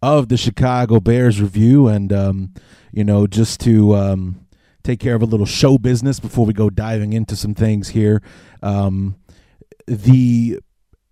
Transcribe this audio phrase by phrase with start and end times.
[0.00, 1.88] of the Chicago Bears review.
[1.88, 2.54] And, um,
[2.92, 3.94] you know, just to.
[3.94, 4.40] Um,
[4.84, 8.22] take care of a little show business before we go diving into some things here.
[8.62, 9.16] Um,
[9.88, 10.60] the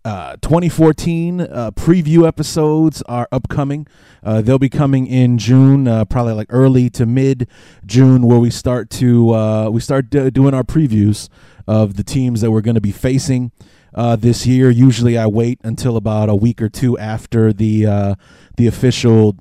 [0.04, 3.86] uh, 2014 uh, preview episodes are upcoming.
[4.22, 7.48] Uh, they'll be coming in June, uh, probably like early to mid
[7.86, 11.28] June, where we start to uh, we start d- doing our previews
[11.66, 13.50] of the teams that we're going to be facing
[13.94, 14.68] uh, this year.
[14.68, 18.16] Usually, I wait until about a week or two after the
[18.56, 19.36] the official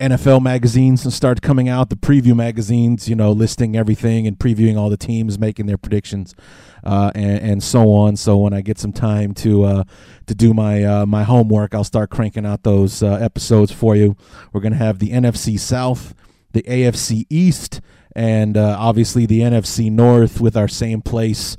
[0.00, 4.78] NFL magazines and start coming out, the preview magazines, you know, listing everything and previewing
[4.78, 6.34] all the teams, making their predictions,
[6.84, 8.16] uh, and, and, so on.
[8.16, 9.84] So when I get some time to uh,
[10.26, 14.16] to do my uh, my homework, I'll start cranking out those uh, episodes for you.
[14.52, 16.14] We're gonna have the NFC South,
[16.52, 17.82] the AFC East,
[18.16, 21.56] and uh, obviously the NFC North with our same place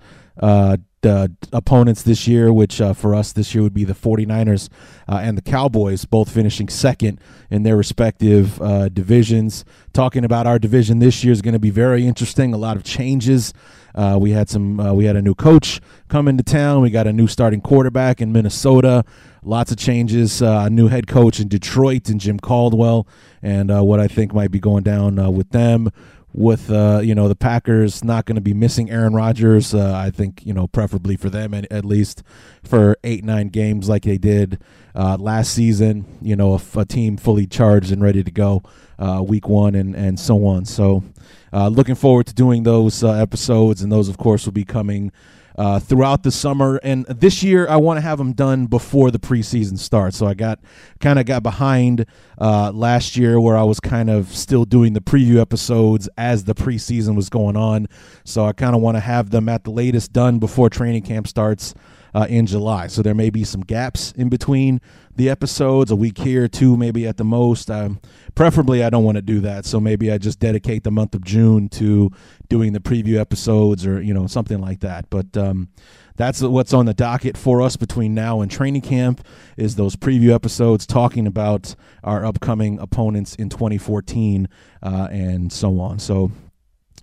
[1.05, 4.69] uh, opponents this year, which uh, for us this year would be the 49ers
[5.07, 7.19] uh, and the Cowboys, both finishing second
[7.49, 9.65] in their respective uh, divisions.
[9.93, 12.53] Talking about our division this year is going to be very interesting.
[12.53, 13.53] A lot of changes.
[13.93, 14.79] Uh, we had some.
[14.79, 16.81] Uh, we had a new coach come into town.
[16.81, 19.03] We got a new starting quarterback in Minnesota.
[19.43, 20.41] Lots of changes.
[20.41, 23.07] a new head coach in Detroit and Jim Caldwell,
[23.41, 25.89] and what I think might be going down with them
[26.33, 29.73] with uh, you know the Packers not going to be missing Aaron Rodgers.
[29.73, 32.23] Uh, I think you know preferably for them at, at, least
[32.63, 34.59] for eight nine games like they did
[34.95, 36.05] uh, last season.
[36.21, 38.63] You know a, a, team fully charged and ready to go
[38.97, 40.65] uh, week one and and so on.
[40.65, 41.03] So
[41.51, 45.11] uh, looking forward to doing those uh, episodes and those of course will be coming
[45.57, 46.79] uh, throughout the summer.
[46.83, 50.17] And this year, I want to have them done before the preseason starts.
[50.17, 50.59] So I got
[50.99, 52.05] kind of got behind
[52.39, 56.55] uh, last year where I was kind of still doing the preview episodes as the
[56.55, 57.87] preseason was going on.
[58.23, 61.27] So I kind of want to have them at the latest done before training camp
[61.27, 61.73] starts
[62.13, 62.87] uh, in July.
[62.87, 64.81] So there may be some gaps in between
[65.15, 67.69] the episodes, a week here, two maybe at the most.
[67.69, 67.99] Um,
[68.35, 69.65] preferably, I don't want to do that.
[69.65, 72.11] So maybe I just dedicate the month of June to
[72.49, 75.09] doing the preview episodes or you know something like that.
[75.09, 75.69] But um,
[76.15, 79.25] that's what's on the docket for us between now and training camp
[79.57, 84.47] is those preview episodes talking about our upcoming opponents in 2014
[84.83, 85.99] uh, and so on.
[85.99, 86.31] So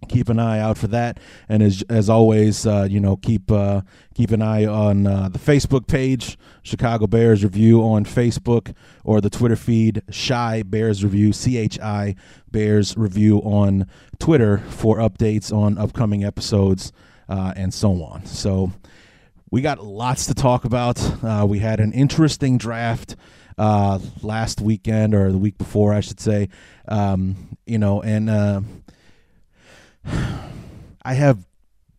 [0.09, 1.19] keep an eye out for that.
[1.49, 3.83] And as as always uh, you know keep uh,
[4.15, 9.31] keep an eye on uh, the facebook page chicago bears review on facebook or the
[9.31, 12.15] twitter feed shy bears review chi
[12.51, 13.87] bears review on
[14.19, 16.93] twitter for updates on upcoming episodes
[17.29, 18.25] uh, and so on.
[18.27, 18.73] So
[19.51, 21.01] we got lots to talk about.
[21.23, 23.17] Uh, we had an interesting draft
[23.57, 26.49] uh, last weekend or the week before i should say.
[26.87, 28.31] Um, you know and
[30.05, 31.47] I have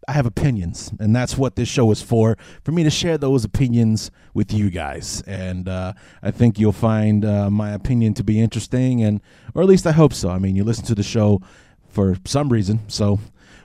[0.08, 3.44] I have opinions, and that's what this show is for for me to share those
[3.44, 5.22] opinions with you guys.
[5.28, 5.94] And uh,
[6.24, 9.22] I think you'll find uh, my opinion to be interesting, and
[9.54, 10.30] or at least I hope so.
[10.30, 11.42] I mean, you listen to the show
[11.90, 12.82] for some reason.
[12.88, 13.20] So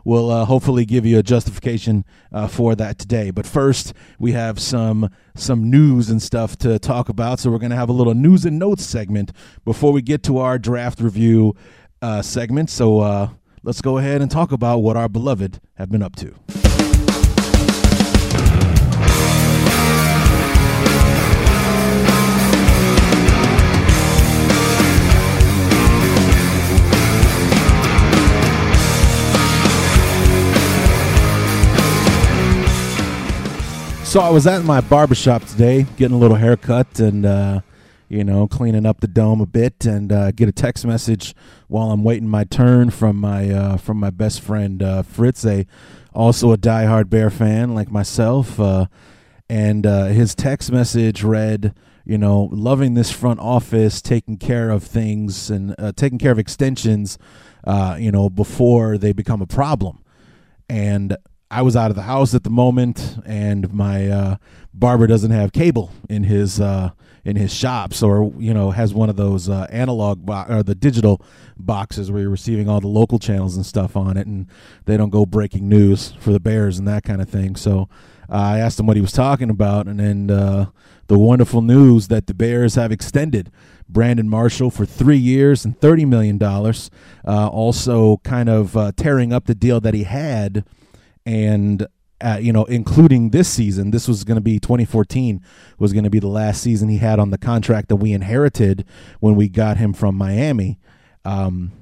[0.04, 3.30] we'll uh, hopefully give you a justification uh, for that today.
[3.30, 7.38] But first, we have some some news and stuff to talk about.
[7.40, 9.32] So we're to have a little news and notes segment
[9.64, 11.56] before we get to our draft review
[12.02, 12.70] uh, segment.
[12.70, 13.28] So uh,
[13.64, 16.34] let's go ahead and talk about what our beloved have been up to.
[34.04, 37.62] So I was at my barbershop today, getting a little haircut and uh,
[38.08, 41.34] you know cleaning up the dome a bit, and uh, get a text message
[41.68, 45.66] while I'm waiting my turn from my uh, from my best friend uh, Fritz, a
[46.12, 48.86] also a diehard Bear fan like myself, uh,
[49.48, 51.74] and uh, his text message read,
[52.04, 57.18] you know, loving this front office, taking care of things and taking care of extensions,
[57.98, 60.04] you know, before they become a problem,
[60.68, 61.16] and
[61.54, 64.36] I was out of the house at the moment, and my uh,
[64.72, 66.90] barber doesn't have cable in his uh,
[67.24, 70.74] in his shops, or you know has one of those uh, analog bo- or the
[70.74, 71.20] digital
[71.56, 74.46] boxes where you're receiving all the local channels and stuff on it, and
[74.84, 77.56] they don't go breaking news for the Bears and that kind of thing.
[77.56, 77.88] So
[78.28, 80.66] I asked him what he was talking about, and then uh,
[81.06, 83.50] the wonderful news that the Bears have extended
[83.88, 86.90] Brandon Marshall for three years and thirty million dollars.
[87.26, 90.64] Uh, also, kind of uh, tearing up the deal that he had
[91.26, 91.86] and
[92.40, 95.42] you know, including this season, this was going to be 2014
[95.78, 98.84] was going to be the last season he had on the contract that we inherited
[99.20, 100.78] when we got him from Miami.
[101.24, 101.72] Um,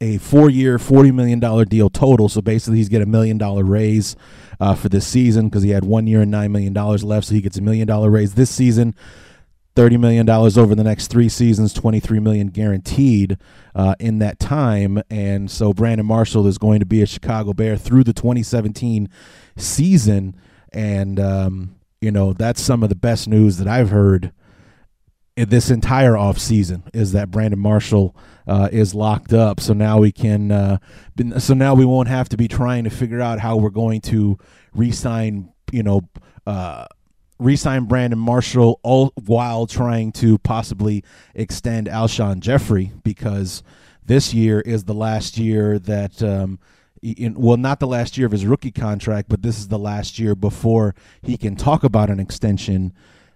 [0.00, 2.28] a four-year, forty million dollar deal total.
[2.28, 4.16] So basically, he's get a million dollar raise
[4.60, 7.26] uh, for this season because he had one year and nine million dollars left.
[7.28, 8.94] So he gets a million dollar raise this season.
[9.74, 13.36] $30 million over the next three seasons, 23 million guaranteed
[13.74, 15.02] uh, in that time.
[15.10, 19.08] And so Brandon Marshall is going to be a Chicago Bear through the 2017
[19.56, 20.36] season.
[20.72, 24.32] And, um, you know, that's some of the best news that I've heard
[25.36, 28.14] this entire offseason is that Brandon Marshall
[28.46, 29.58] uh, is locked up.
[29.58, 30.78] So now we can, uh,
[31.38, 34.38] so now we won't have to be trying to figure out how we're going to
[34.72, 36.02] re sign, you know,
[36.46, 36.86] uh,
[37.44, 41.04] re-sign Brandon Marshall all while trying to possibly
[41.34, 43.62] extend Alshon Jeffery because
[44.04, 46.58] this year is the last year that um,
[47.02, 50.18] in, well not the last year of his rookie contract but this is the last
[50.18, 52.92] year before he can talk about an extension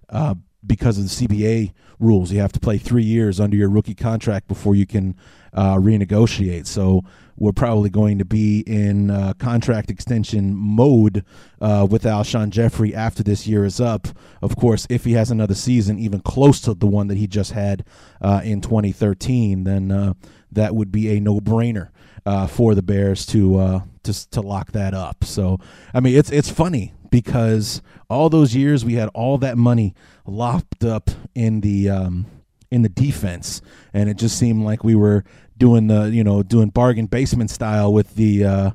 [0.09, 0.35] uh,
[0.67, 4.49] because of the CBA rules you have to play three years under your rookie contract
[4.49, 5.17] before you can
[5.53, 7.03] uh, renegotiate so
[7.39, 11.25] we're probably going to be in uh, contract extension mode
[11.61, 14.09] uh, with Alshon Jeffery after this year is up.
[14.43, 17.53] Of course, if he has another season even close to the one that he just
[17.53, 17.85] had
[18.21, 20.15] uh, in 2013, then uh,
[20.51, 21.91] that would be a no-brainer
[22.27, 25.25] uh, for the Bears to to to lock that up.
[25.25, 25.59] So,
[25.95, 29.95] I mean, it's it's funny because all those years we had all that money
[30.27, 32.27] locked up in the um,
[32.71, 33.63] in the defense,
[33.93, 35.25] and it just seemed like we were
[35.57, 38.71] doing the you know doing bargain basement style with the uh,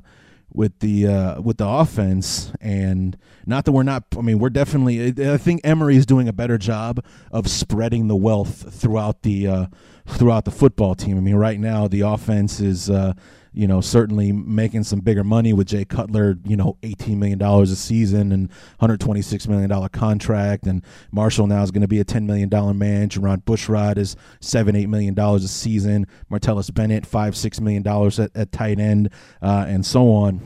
[0.54, 5.12] with the uh, with the offense and not that we're not I mean we're definitely
[5.30, 9.66] I think Emery is doing a better job of spreading the wealth throughout the uh,
[10.06, 11.16] throughout the football team.
[11.18, 13.14] I mean right now the offense is uh,
[13.54, 17.66] you know, certainly making some bigger money with Jay Cutler, you know, $18 million a
[17.66, 20.66] season and $126 million contract.
[20.66, 23.08] And Marshall now is going to be a $10 million man.
[23.08, 26.06] Jermon Bushrod is seven, $8 million a season.
[26.30, 30.40] Martellus Bennett, five, $6 million at, at tight end, uh, and so on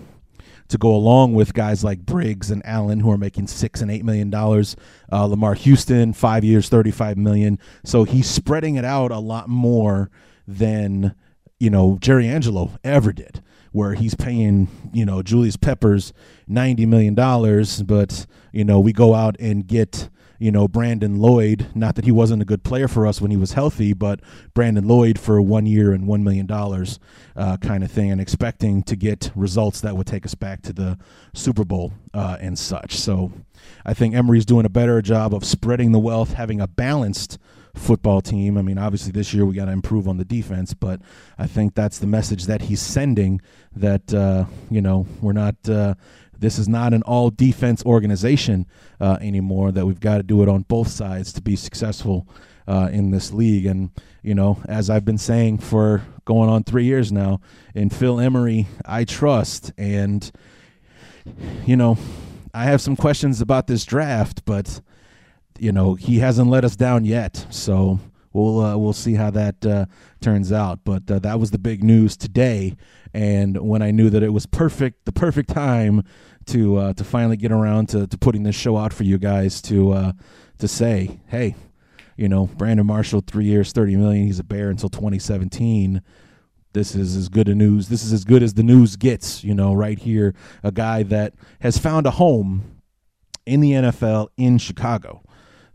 [0.68, 4.04] to go along with guys like Briggs and Allen who are making six and eight
[4.04, 4.76] million dollars.
[5.10, 7.58] Uh, Lamarr Houston, five years, thirty-five million.
[7.84, 10.10] So he's spreading it out a lot more
[10.46, 11.14] than
[11.58, 16.12] you know, Jerry Angelo ever did, where he's paying, you know, Julius Peppers
[16.48, 17.14] $90 million,
[17.86, 22.12] but, you know, we go out and get, you know, Brandon Lloyd, not that he
[22.12, 24.20] wasn't a good player for us when he was healthy, but
[24.54, 26.48] Brandon Lloyd for one year and $1 million
[27.36, 30.72] uh, kind of thing, and expecting to get results that would take us back to
[30.72, 30.96] the
[31.34, 32.94] Super Bowl uh, and such.
[32.96, 33.32] So
[33.84, 37.38] I think Emery's doing a better job of spreading the wealth, having a balanced
[37.78, 38.58] football team.
[38.58, 41.00] I mean, obviously this year we got to improve on the defense, but
[41.38, 43.40] I think that's the message that he's sending
[43.74, 45.56] that uh, you know we're not.
[45.68, 45.94] Uh,
[46.40, 48.66] this is not an all defense organization
[49.00, 49.72] uh, anymore.
[49.72, 52.28] That we've got to do it on both sides to be successful
[52.68, 53.66] uh, in this league.
[53.66, 53.90] And
[54.22, 57.40] you know, as I've been saying for going on three years now,
[57.74, 59.72] in Phil Emery, I trust.
[59.76, 60.30] And
[61.66, 61.98] you know,
[62.54, 64.80] I have some questions about this draft, but
[65.58, 67.46] you know, he hasn't let us down yet.
[67.50, 67.98] So
[68.32, 69.86] we'll uh, we'll see how that uh,
[70.20, 70.80] turns out.
[70.84, 72.76] But uh, that was the big news today,
[73.14, 76.04] and when I knew that it was perfect, the perfect time
[76.46, 79.60] to uh, to finally get around to, to putting this show out for you guys
[79.62, 80.12] to uh,
[80.58, 81.54] to say, hey,
[82.16, 84.26] you know, Brandon Marshall, three years, thirty million.
[84.26, 86.02] He's a Bear until 2017.
[86.74, 87.88] This is as good a news.
[87.88, 89.42] This is as good as the news gets.
[89.42, 92.82] You know, right here, a guy that has found a home
[93.46, 95.22] in the NFL in Chicago.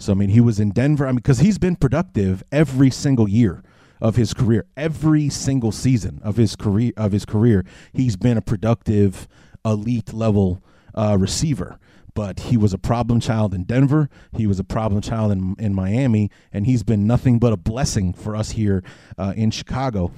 [0.03, 1.05] So I mean, he was in Denver.
[1.05, 3.63] I mean, because he's been productive every single year
[4.01, 8.41] of his career, every single season of his career of his career, he's been a
[8.41, 9.29] productive,
[9.63, 10.61] elite level
[10.93, 11.79] uh, receiver.
[12.13, 14.09] But he was a problem child in Denver.
[14.35, 18.11] He was a problem child in in Miami, and he's been nothing but a blessing
[18.11, 18.83] for us here
[19.17, 20.11] uh, in Chicago.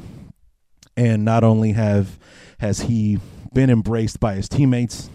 [0.97, 2.17] And not only have
[2.59, 3.19] has he
[3.53, 5.11] been embraced by his teammates,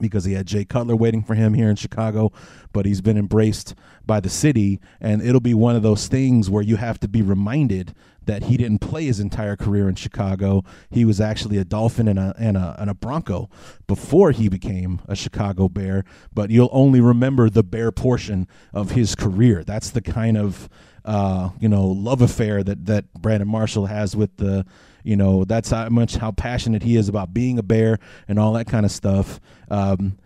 [0.00, 2.32] because he had Jay Cutler waiting for him here in Chicago,
[2.74, 4.80] but he's been embraced by the city.
[5.00, 7.94] And it'll be one of those things where you have to be reminded
[8.26, 10.64] that he didn't play his entire career in Chicago.
[10.90, 13.48] He was actually a Dolphin and a, and a, and a Bronco
[13.86, 19.14] before he became a Chicago Bear, but you'll only remember the Bear portion of his
[19.14, 19.62] career.
[19.64, 20.68] That's the kind of
[21.04, 24.64] uh, you know love affair that that Brandon Marshall has with the
[25.04, 28.54] you know, that's how much how passionate he is about being a bear and all
[28.54, 29.38] that kind of stuff.
[29.70, 30.16] Um,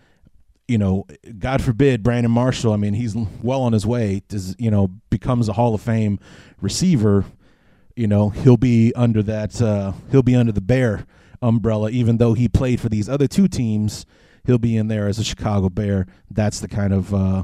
[0.68, 1.06] you know,
[1.38, 2.72] God forbid Brandon Marshall.
[2.72, 6.20] I mean, he's well on his way to you know becomes a Hall of Fame
[6.60, 7.25] receiver.
[7.96, 9.60] You know, he'll be under that.
[9.60, 11.06] Uh, he'll be under the Bear
[11.40, 14.06] umbrella, even though he played for these other two teams.
[14.44, 16.06] He'll be in there as a Chicago Bear.
[16.30, 17.42] That's the kind of uh,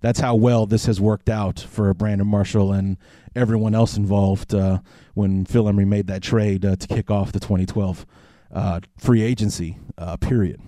[0.00, 2.96] that's how well this has worked out for Brandon Marshall and
[3.34, 4.78] everyone else involved uh,
[5.14, 8.06] when Phil Emery made that trade uh, to kick off the 2012
[8.52, 10.60] uh, free agency uh, period.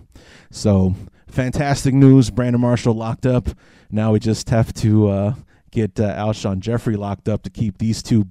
[0.50, 0.94] So
[1.32, 2.30] fantastic news.
[2.30, 3.48] Brandon Marshall locked up.
[3.90, 5.34] Now we just have to uh,
[5.70, 8.28] get uh, Alshon Jeffery locked up to keep these two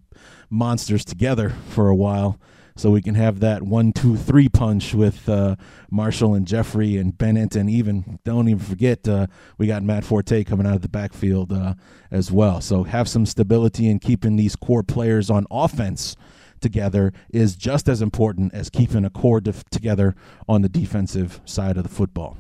[0.50, 2.40] monsters together for a while
[2.76, 5.56] so we can have that one, two, three punch with uh,
[5.90, 9.28] Marshall and Jeffery and Bennett, and even don't even forget uh,
[9.58, 11.74] we got Matt Forte coming out of the backfield uh,
[12.12, 12.62] as well.
[12.62, 16.16] So have some stability in keeping these core players on offense
[16.62, 20.16] together is just as important as keeping a core def- together
[20.48, 22.38] on the defensive side of the football.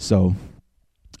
[0.00, 0.34] So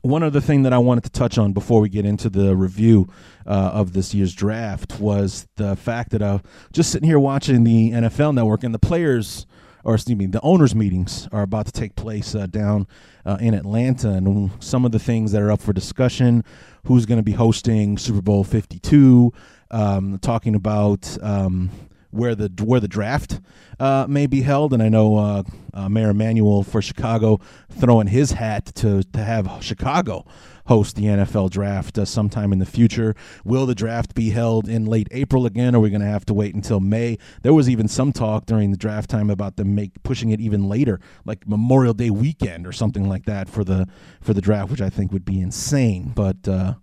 [0.00, 3.08] one other thing that I wanted to touch on before we get into the review
[3.46, 6.40] uh, of this year's draft was the fact that I'm
[6.72, 9.46] just sitting here watching the NFL Network and the players,
[9.84, 12.86] or excuse me, the owners' meetings are about to take place uh, down
[13.26, 16.42] uh, in Atlanta, and some of the things that are up for discussion:
[16.86, 19.32] who's going to be hosting Super Bowl Fifty Two,
[19.70, 21.18] um, talking about.
[21.22, 21.70] Um,
[22.10, 23.40] where the where the draft
[23.78, 24.72] uh, may be held.
[24.72, 27.40] And I know uh, uh, Mayor Emanuel for Chicago
[27.70, 30.24] throwing his hat to to have Chicago
[30.70, 33.16] host the NFL draft uh, sometime in the future.
[33.44, 35.74] Will the draft be held in late April again?
[35.74, 37.18] Or are we going to have to wait until May?
[37.42, 40.68] There was even some talk during the draft time about them make pushing it even
[40.68, 43.88] later, like Memorial Day weekend or something like that for the
[44.20, 46.12] for the draft, which I think would be insane.
[46.14, 46.74] But uh,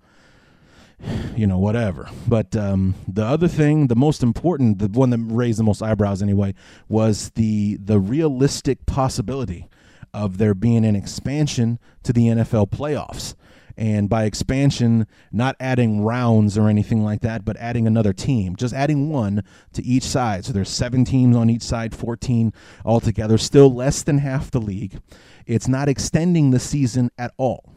[1.35, 2.09] you know, whatever.
[2.27, 6.21] But um, the other thing, the most important, the one that raised the most eyebrows
[6.21, 6.55] anyway,
[6.87, 9.67] was the the realistic possibility
[10.13, 13.35] of there being an expansion to the NFL playoffs.
[13.79, 18.73] And by expansion, not adding rounds or anything like that, but adding another team, just
[18.73, 20.45] adding one to each side.
[20.45, 22.51] So there's seven teams on each side, 14
[22.83, 24.99] altogether, still less than half the league.
[25.45, 27.76] It's not extending the season at all.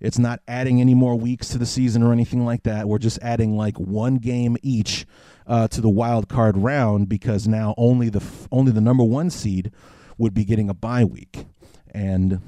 [0.00, 2.88] It's not adding any more weeks to the season or anything like that.
[2.88, 5.06] We're just adding like one game each
[5.46, 9.72] uh, to the wild card round because now only the only the number one seed
[10.16, 11.46] would be getting a bye week,
[11.92, 12.40] and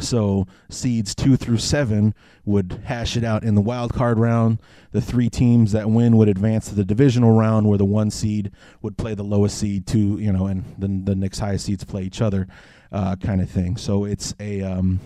[0.00, 2.14] so seeds two through seven
[2.44, 4.58] would hash it out in the wild card round.
[4.92, 8.50] The three teams that win would advance to the divisional round, where the one seed
[8.82, 12.02] would play the lowest seed, two you know, and then the next highest seeds play
[12.02, 12.46] each other,
[12.92, 13.76] uh, kind of thing.
[13.76, 15.00] So it's a um,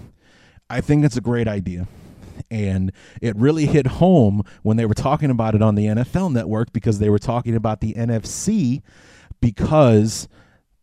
[0.70, 1.88] I think it's a great idea.
[2.50, 6.72] And it really hit home when they were talking about it on the NFL network
[6.72, 8.82] because they were talking about the NFC
[9.40, 10.28] because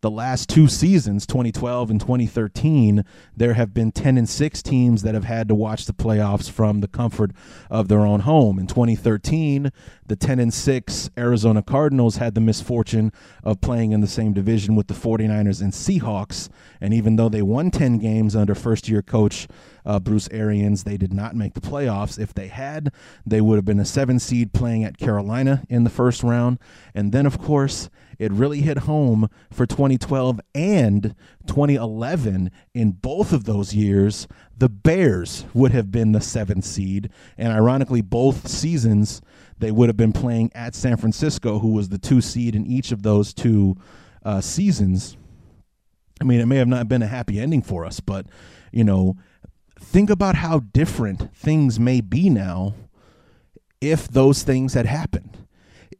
[0.00, 3.04] the last two seasons 2012 and 2013
[3.36, 6.80] there have been 10 and 6 teams that have had to watch the playoffs from
[6.80, 7.32] the comfort
[7.70, 9.72] of their own home in 2013
[10.06, 13.12] the 10 and 6 Arizona Cardinals had the misfortune
[13.42, 16.48] of playing in the same division with the 49ers and Seahawks
[16.80, 19.48] and even though they won 10 games under first year coach
[19.88, 20.84] uh, Bruce Arians.
[20.84, 22.18] They did not make the playoffs.
[22.18, 22.92] If they had,
[23.26, 26.58] they would have been a seven seed playing at Carolina in the first round.
[26.94, 31.14] And then, of course, it really hit home for 2012 and
[31.46, 32.50] 2011.
[32.74, 37.10] In both of those years, the Bears would have been the seventh seed.
[37.36, 39.22] And ironically, both seasons,
[39.58, 42.90] they would have been playing at San Francisco, who was the two seed in each
[42.90, 43.76] of those two
[44.24, 45.16] uh, seasons.
[46.20, 48.26] I mean, it may have not been a happy ending for us, but,
[48.72, 49.16] you know,
[49.78, 52.74] think about how different things may be now
[53.80, 55.37] if those things had happened.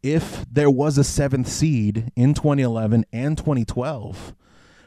[0.03, 4.35] If there was a seventh seed in 2011 and 2012,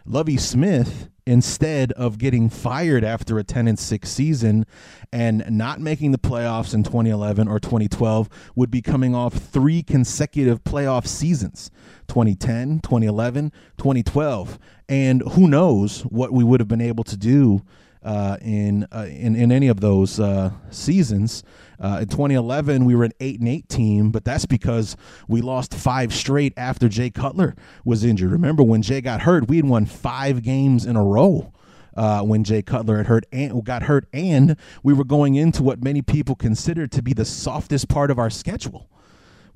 [0.06, 4.65] Lovie Smith, instead of getting fired after a 10 and 6 season
[5.12, 10.63] and not making the playoffs in 2011 or 2012, would be coming off three consecutive
[10.63, 11.72] playoff seasons
[12.08, 14.60] 2010, 2011, 2012.
[14.88, 17.62] And who knows what we would have been able to do
[18.03, 21.43] uh, in, uh, in in any of those uh, seasons.
[21.79, 24.96] Uh, in 2011, we were an eight and eight team, but that's because
[25.27, 28.31] we lost five straight after Jay Cutler was injured.
[28.31, 31.53] Remember when Jay got hurt, we had won five games in a row.
[31.93, 35.84] Uh, when Jay Cutler had hurt and got hurt, and we were going into what
[35.84, 38.89] many people considered to be the softest part of our schedule.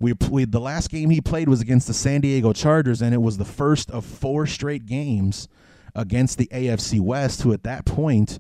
[0.02, 3.38] We the last game he played was against the San Diego Chargers, and it was
[3.38, 5.48] the first of four straight games
[5.96, 8.40] against the AFC West, who at that point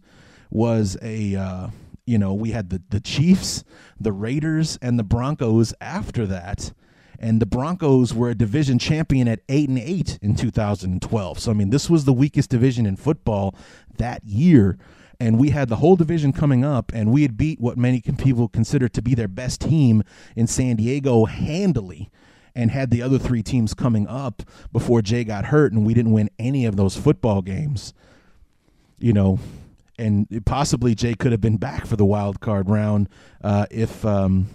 [0.49, 1.67] was a uh,
[2.05, 3.63] you know we had the the Chiefs,
[3.99, 6.73] the Raiders, and the Broncos after that.
[7.17, 11.39] And the Broncos were a division champion at eight and eight in 2012.
[11.39, 13.55] So I mean, this was the weakest division in football
[13.97, 14.77] that year
[15.19, 18.47] and we had the whole division coming up, and we had beat what many people
[18.47, 20.03] consider to be their best team
[20.35, 22.09] in San Diego handily
[22.55, 26.13] and had the other three teams coming up before Jay got hurt, and we didn't
[26.13, 27.93] win any of those football games.
[28.97, 29.39] You know,
[29.99, 33.09] and possibly Jay could have been back for the wild card round
[33.43, 34.05] uh, if.
[34.05, 34.47] Um,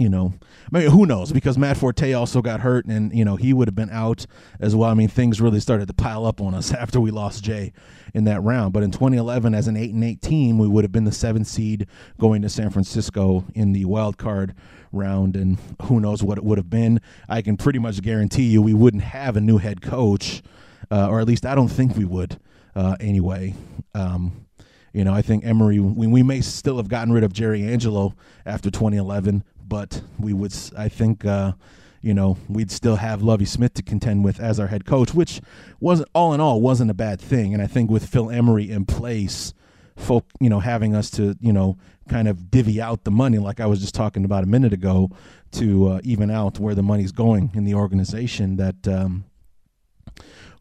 [0.00, 0.32] you know,
[0.72, 1.30] I mean, who knows?
[1.30, 4.24] Because Matt Forte also got hurt, and you know he would have been out
[4.58, 4.88] as well.
[4.88, 7.72] I mean, things really started to pile up on us after we lost Jay
[8.14, 8.72] in that round.
[8.72, 11.48] But in 2011, as an eight and eight team, we would have been the seventh
[11.48, 11.86] seed
[12.18, 14.54] going to San Francisco in the wild card
[14.90, 17.02] round, and who knows what it would have been.
[17.28, 20.42] I can pretty much guarantee you we wouldn't have a new head coach,
[20.90, 22.40] uh, or at least I don't think we would
[22.74, 23.54] uh, anyway.
[23.94, 24.46] Um,
[24.92, 28.14] you know, I think Emery, we, we may still have gotten rid of Jerry Angelo
[28.44, 31.52] after 2011, but we would, I think, uh,
[32.02, 35.40] you know, we'd still have Lovie Smith to contend with as our head coach, which
[35.80, 37.54] wasn't all in all wasn't a bad thing.
[37.54, 39.54] And I think with Phil Emery in place,
[39.96, 43.60] folk, you know, having us to, you know, kind of divvy out the money, like
[43.60, 45.10] I was just talking about a minute ago,
[45.52, 48.56] to uh, even out where the money's going in the organization.
[48.56, 49.24] That um,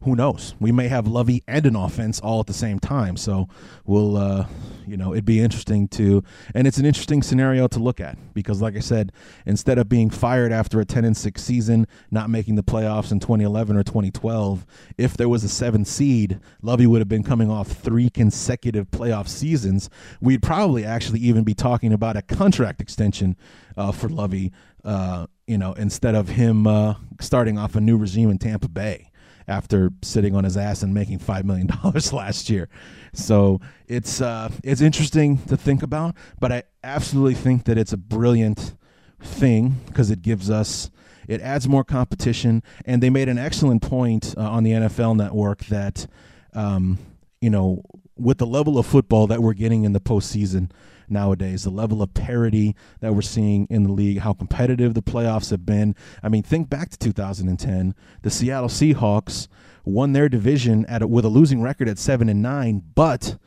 [0.04, 0.56] who knows?
[0.62, 3.18] We may have Lovie and an offense all at the same time.
[3.18, 3.50] So
[3.86, 4.48] we'll, uh,
[4.88, 6.24] you know, it'd be interesting to,
[6.56, 9.12] and it's an interesting scenario to look at because, like I said,
[9.46, 13.20] instead of being fired after a 10 and 6 season, not making the playoffs in
[13.20, 14.66] 2011 or 2012,
[14.98, 19.28] if there was a seven seed, Lovie would have been coming off three consecutive playoff
[19.28, 19.90] seasons.
[20.22, 23.36] We'd probably actually even be talking about a contract extension
[23.76, 24.54] uh, for Lovie.
[24.86, 29.09] uh, you know, instead of him uh, starting off a new regime in Tampa Bay
[29.50, 32.70] after sitting on his ass and making five million dollars last year.
[33.14, 37.98] So it's uh, it's interesting to think about, but I absolutely think that it's a
[37.98, 38.76] brilliant
[39.20, 40.90] thing because it gives us
[41.28, 42.64] it adds more competition.
[42.86, 46.08] And they made an excellent point uh, on the NFL Network that
[46.54, 46.98] um,
[47.42, 47.84] you know
[48.18, 50.70] with the level of football that we're getting in the postseason
[51.12, 55.52] nowadays, the level of parity that we're seeing in the league, how competitive the playoffs
[55.52, 55.96] have been.
[56.24, 57.96] I mean, think back to 2010.
[58.22, 59.48] The Seattle Seahawks
[59.86, 63.38] won their division at a, with a losing record at 7 and 9, but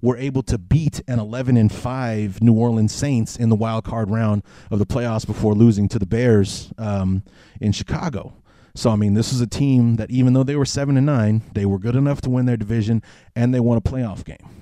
[0.00, 4.10] were able to beat an 11 and 5 New Orleans Saints in the wild card
[4.10, 7.22] round of the playoffs before losing to the Bears um,
[7.60, 8.34] in Chicago.
[8.74, 11.42] So I mean, this is a team that even though they were 7 and 9,
[11.54, 13.02] they were good enough to win their division
[13.36, 14.61] and they won a playoff game.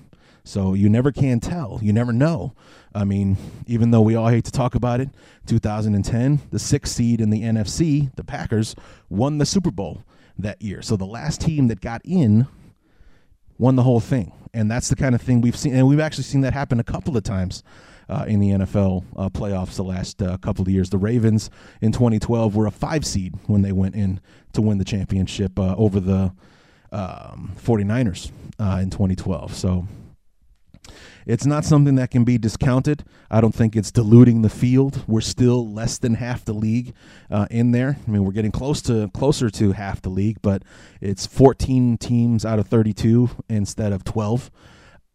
[0.51, 1.79] So you never can tell.
[1.81, 2.55] You never know.
[2.93, 3.37] I mean,
[3.69, 5.09] even though we all hate to talk about it,
[5.47, 8.75] 2010, the sixth seed in the NFC, the Packers,
[9.09, 10.03] won the Super Bowl
[10.37, 10.83] that year.
[10.83, 12.49] So the last team that got in
[13.59, 14.33] won the whole thing.
[14.53, 15.73] And that's the kind of thing we've seen.
[15.73, 17.63] And we've actually seen that happen a couple of times
[18.09, 20.91] uh, in the NFL uh, playoffs the last uh, couple of years.
[20.91, 21.49] The Ravens
[21.81, 24.21] in 2012 were a five seed when they went in
[24.55, 26.33] to win the championship uh, over the
[26.91, 29.55] um, 49ers uh, in 2012.
[29.55, 29.87] So
[31.27, 33.05] it's not something that can be discounted.
[33.31, 35.05] I don't think it's diluting the field.
[35.07, 36.95] We're still less than half the league
[37.31, 37.99] uh, in there.
[38.07, 40.63] I mean, we're getting close to closer to half the league, but
[41.01, 44.51] it's 14 teams out of 32 instead of 12.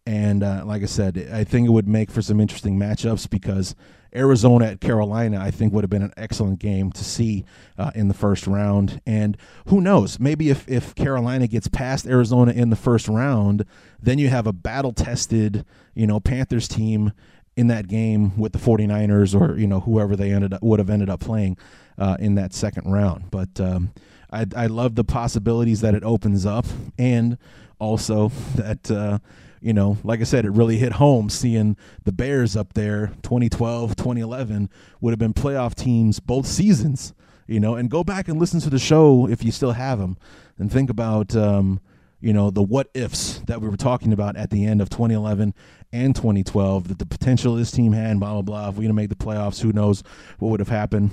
[0.06, 3.76] And uh, like I said, I think it would make for some interesting matchups because
[4.16, 7.46] Arizona at Carolina, I think, would have been an excellent game to see
[7.78, 9.02] uh, in the first round.
[9.06, 10.20] And who knows?
[10.20, 13.66] Maybe if, if Carolina gets past Arizona in the first round,
[14.02, 17.12] then you have a battle tested, you know, Panthers team
[17.56, 20.90] in that game with the 49ers or, you know, whoever they ended up would have
[20.90, 21.58] ended up playing
[21.98, 23.32] uh, in that second round.
[23.32, 23.92] But um,
[24.32, 26.66] I, I love the possibilities that it opens up.
[26.98, 27.38] And
[27.80, 29.20] also that uh,
[29.66, 33.96] you know, like I said, it really hit home seeing the Bears up there 2012,
[33.96, 34.70] 2011
[35.02, 37.16] would have been playoff teams both seasons,
[37.48, 40.18] you know, and go back and listen to the show if you still have them
[40.60, 41.82] and think about, um,
[42.22, 45.56] you know, the what ifs that we were talking about at the end of 2011
[45.92, 48.70] and 2012, that the potential this team had, blah, blah, blah.
[48.70, 50.04] If we didn't make the playoffs, who knows
[50.38, 51.10] what would have happened.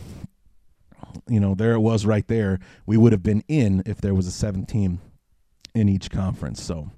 [1.26, 2.58] You know, there it was right there.
[2.84, 5.00] We would have been in if there was a seventh team
[5.74, 6.62] in each conference.
[6.62, 6.90] So,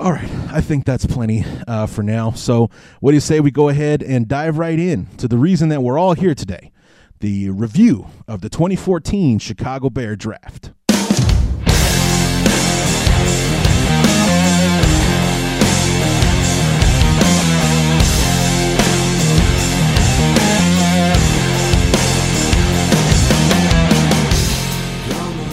[0.00, 2.32] all right, I think that's plenty uh, for now.
[2.32, 5.68] So, what do you say we go ahead and dive right in to the reason
[5.68, 6.72] that we're all here today
[7.20, 10.72] the review of the 2014 Chicago Bear draft?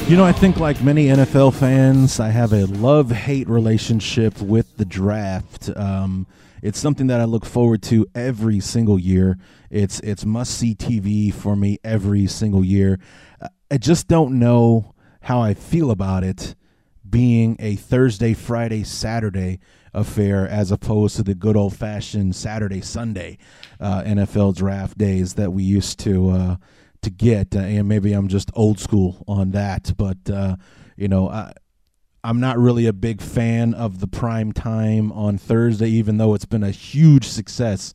[0.09, 4.75] You know, I think like many NFL fans, I have a love hate relationship with
[4.77, 5.69] the draft.
[5.75, 6.25] Um,
[6.63, 9.37] it's something that I look forward to every single year.
[9.69, 12.99] It's it's must see TV for me every single year.
[13.69, 16.55] I just don't know how I feel about it
[17.07, 19.59] being a Thursday, Friday, Saturday
[19.93, 23.37] affair as opposed to the good old fashioned Saturday, Sunday
[23.79, 26.29] uh, NFL draft days that we used to.
[26.31, 26.55] Uh,
[27.01, 29.93] to get, uh, and maybe I'm just old school on that.
[29.97, 30.55] But uh,
[30.95, 31.53] you know, I,
[32.23, 36.45] I'm not really a big fan of the prime time on Thursday, even though it's
[36.45, 37.93] been a huge success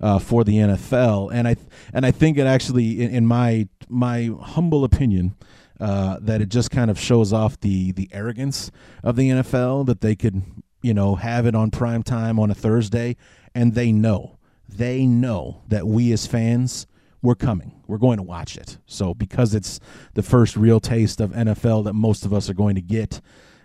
[0.00, 1.30] uh, for the NFL.
[1.32, 1.56] And I
[1.92, 5.34] and I think it actually, in, in my my humble opinion.
[5.78, 8.70] Uh, that it just kind of shows off the the arrogance
[9.02, 10.42] of the NFL that they could
[10.80, 13.14] you know have it on prime time on a Thursday
[13.54, 14.38] and they know
[14.68, 16.86] they know that we as fans
[17.22, 17.75] we're coming.
[17.86, 18.78] We're going to watch it.
[18.86, 19.80] So because it's
[20.14, 23.20] the first real taste of NFL that most of us are going to get,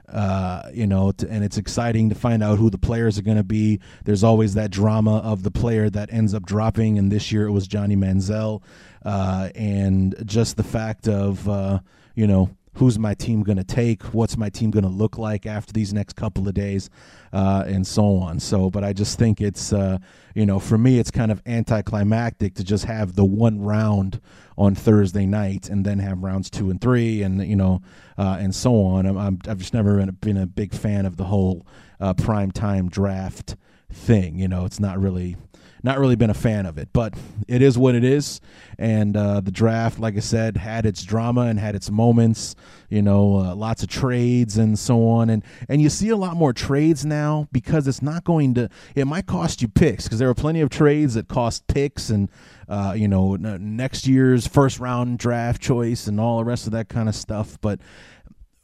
[0.09, 3.37] uh, you know, to, and it's exciting to find out who the players are going
[3.37, 3.79] to be.
[4.05, 7.51] There's always that drama of the player that ends up dropping, and this year it
[7.51, 8.61] was Johnny Manziel,
[9.05, 11.79] uh, and just the fact of, uh,
[12.15, 15.45] you know, who's my team going to take, what's my team going to look like
[15.45, 16.89] after these next couple of days,
[17.33, 18.39] uh, and so on.
[18.39, 19.97] So, but I just think it's, uh,
[20.35, 24.21] you know, for me, it's kind of anticlimactic to just have the one round
[24.57, 27.81] on Thursday night and then have rounds two and three, and you know,
[28.17, 29.05] uh, and so on.
[29.05, 31.65] I'm, i have just never been, been, a big fan of the whole
[31.99, 33.55] uh, prime time draft
[33.91, 34.39] thing.
[34.39, 35.35] You know, it's not really
[35.83, 37.13] not really been a fan of it, but
[37.47, 38.39] it is what it is.
[38.77, 42.55] And uh, the draft, like I said, had its drama and had its moments.
[42.89, 45.29] You know, uh, lots of trades and so on.
[45.29, 48.69] And and you see a lot more trades now because it's not going to.
[48.95, 52.29] It might cost you picks because there are plenty of trades that cost picks and
[52.67, 56.89] uh, you know next year's first round draft choice and all the rest of that
[56.89, 57.57] kind of stuff.
[57.61, 57.79] But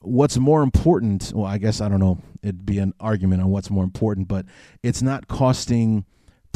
[0.01, 3.69] what's more important well i guess i don't know it'd be an argument on what's
[3.69, 4.45] more important but
[4.83, 6.05] it's not costing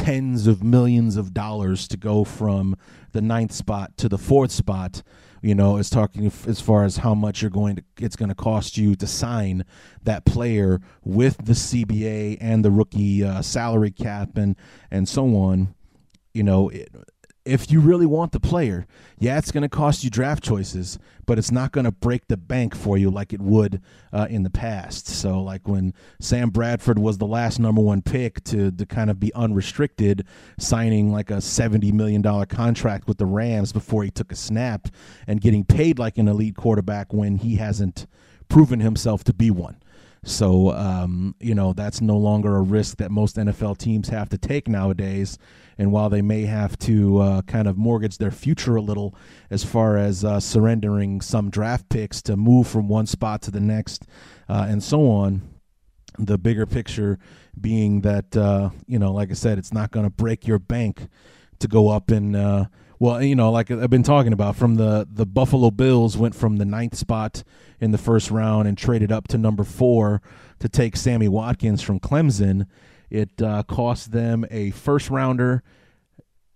[0.04, 2.76] tens of millions of dollars to go from
[3.12, 5.04] the ninth spot to the fourth spot
[5.42, 8.36] you know is talking as far as how much you're going to it's going to
[8.36, 9.66] cost you to sign
[10.04, 14.56] that player with the CBA and the rookie uh, salary cap and
[14.90, 15.74] and so on.
[16.34, 16.94] You know it,
[17.44, 18.86] if you really want the player,
[19.18, 22.38] yeah, it's going to cost you draft choices, but it's not going to break the
[22.38, 23.82] bank for you like it would
[24.14, 25.08] uh, in the past.
[25.08, 29.20] So, like when Sam Bradford was the last number one pick to, to kind of
[29.20, 30.26] be unrestricted,
[30.60, 34.88] signing like a $70 million contract with the Rams before he took a snap
[35.26, 38.06] and getting paid like an elite quarterback when he hasn't
[38.50, 39.82] proven himself to be one.
[40.24, 44.38] So, um, you know, that's no longer a risk that most NFL teams have to
[44.38, 45.40] take nowadays.
[45.82, 49.15] And while they may have to uh, kind of mortgage their future a little
[49.50, 53.60] as far as uh, surrendering some draft picks to move from one spot to the
[53.60, 54.06] next
[54.48, 55.41] uh, and so on,
[56.20, 57.17] the bigger picture
[57.60, 61.08] being that, uh, you know, like I said, it's not going to break your bank
[61.58, 62.65] to go up and uh,
[63.00, 66.58] well, you know, like I've been talking about, from the the Buffalo Bills went from
[66.58, 67.44] the ninth spot
[67.80, 70.22] in the first round and traded up to number four
[70.60, 72.67] to take Sammy Watkins from Clemson.
[73.12, 75.63] It uh, cost them a first rounder,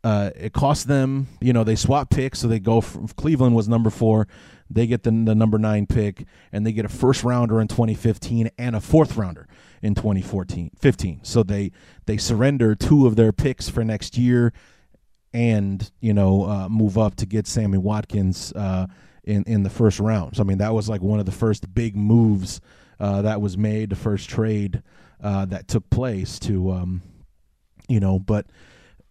[0.06, 3.68] uh, it cost them, you know, they swap picks, so they go from Cleveland was
[3.68, 4.28] number four,
[4.70, 8.50] they get the, the number nine pick, and they get a first rounder in 2015
[8.58, 9.48] and a fourth rounder
[9.82, 11.20] in 2014 15.
[11.24, 11.72] So they
[12.06, 14.54] they surrender two of their picks for next year,
[15.34, 18.88] and you know uh, move up to get Sammy Watkins uh,
[19.24, 20.38] in in the first round.
[20.38, 22.62] So I mean that was like one of the first big moves
[23.00, 24.82] uh, that was made, the first trade
[25.22, 27.02] uh, that took place to um,
[27.88, 28.46] you know, but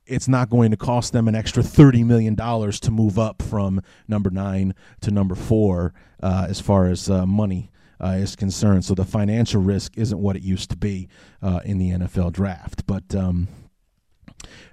[0.06, 4.30] it's not going to cost them an extra $30 million to move up from number
[4.30, 8.84] nine to number four uh, as far as uh, money uh, is concerned.
[8.84, 11.08] So the financial risk isn't what it used to be
[11.40, 12.86] uh, in the NFL draft.
[12.86, 13.48] But, um,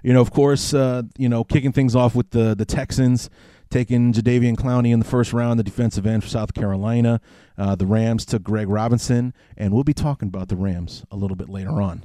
[0.02, 3.30] you know, of course, uh, you know, kicking things off with the, the Texans
[3.72, 7.20] taking Jadeveon Clowney in the first round, the defensive end for South Carolina.
[7.56, 11.36] Uh, the Rams took Greg Robinson, and we'll be talking about the Rams a little
[11.36, 12.04] bit later on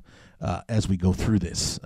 [0.70, 1.78] as we go through this.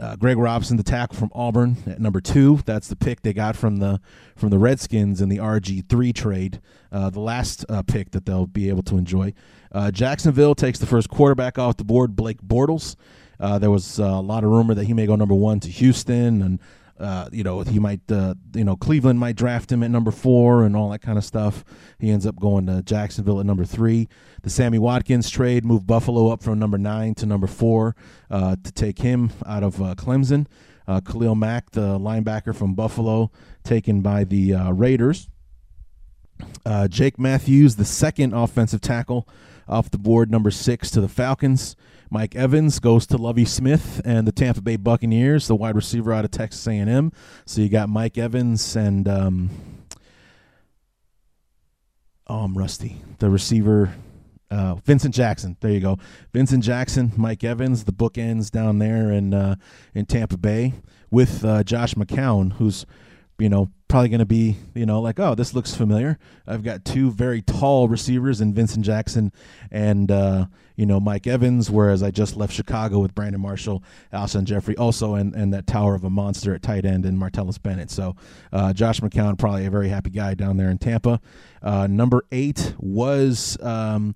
[0.00, 2.60] Uh, Greg Robinson, the tackle from Auburn at number two.
[2.64, 4.00] That's the pick they got from the
[4.34, 6.60] from the Redskins in the RG three trade.
[6.90, 9.34] Uh, the last uh, pick that they'll be able to enjoy.
[9.70, 12.96] Uh, Jacksonville takes the first quarterback off the board, Blake Bortles.
[13.38, 16.40] Uh, there was a lot of rumor that he may go number one to Houston,
[16.40, 16.60] and
[17.00, 20.64] uh, you know, he might, uh, you know, Cleveland might draft him at number four
[20.64, 21.64] and all that kind of stuff.
[21.98, 24.08] He ends up going to Jacksonville at number three.
[24.42, 27.96] The Sammy Watkins trade moved Buffalo up from number nine to number four
[28.30, 30.46] uh, to take him out of uh, Clemson.
[30.86, 33.30] Uh, Khalil Mack, the linebacker from Buffalo,
[33.64, 35.28] taken by the Raiders.
[36.88, 39.28] Jake Matthews, the second offensive tackle
[39.68, 41.76] off the board, number six to the Falcons.
[42.12, 46.24] Mike Evans goes to Lovie Smith and the Tampa Bay Buccaneers, the wide receiver out
[46.24, 47.12] of Texas A&M.
[47.46, 49.50] So you got Mike Evans and um,
[52.26, 52.96] oh, I'm rusty.
[53.18, 53.94] The receiver,
[54.50, 55.56] uh, Vincent Jackson.
[55.60, 55.98] There you go,
[56.32, 59.54] Vincent Jackson, Mike Evans, the bookends down there in uh,
[59.94, 60.74] in Tampa Bay
[61.12, 62.86] with uh, Josh McCown, who's
[63.40, 66.18] you know, probably going to be, you know, like, oh, this looks familiar.
[66.46, 69.32] I've got two very tall receivers in Vincent Jackson
[69.70, 74.44] and, uh, you know, Mike Evans, whereas I just left Chicago with Brandon Marshall, Alshon
[74.44, 77.90] Jeffery, also, and, and that tower of a monster at tight end and Martellus Bennett.
[77.90, 78.14] So
[78.52, 81.20] uh, Josh McCown, probably a very happy guy down there in Tampa.
[81.62, 84.14] Uh, number eight was um,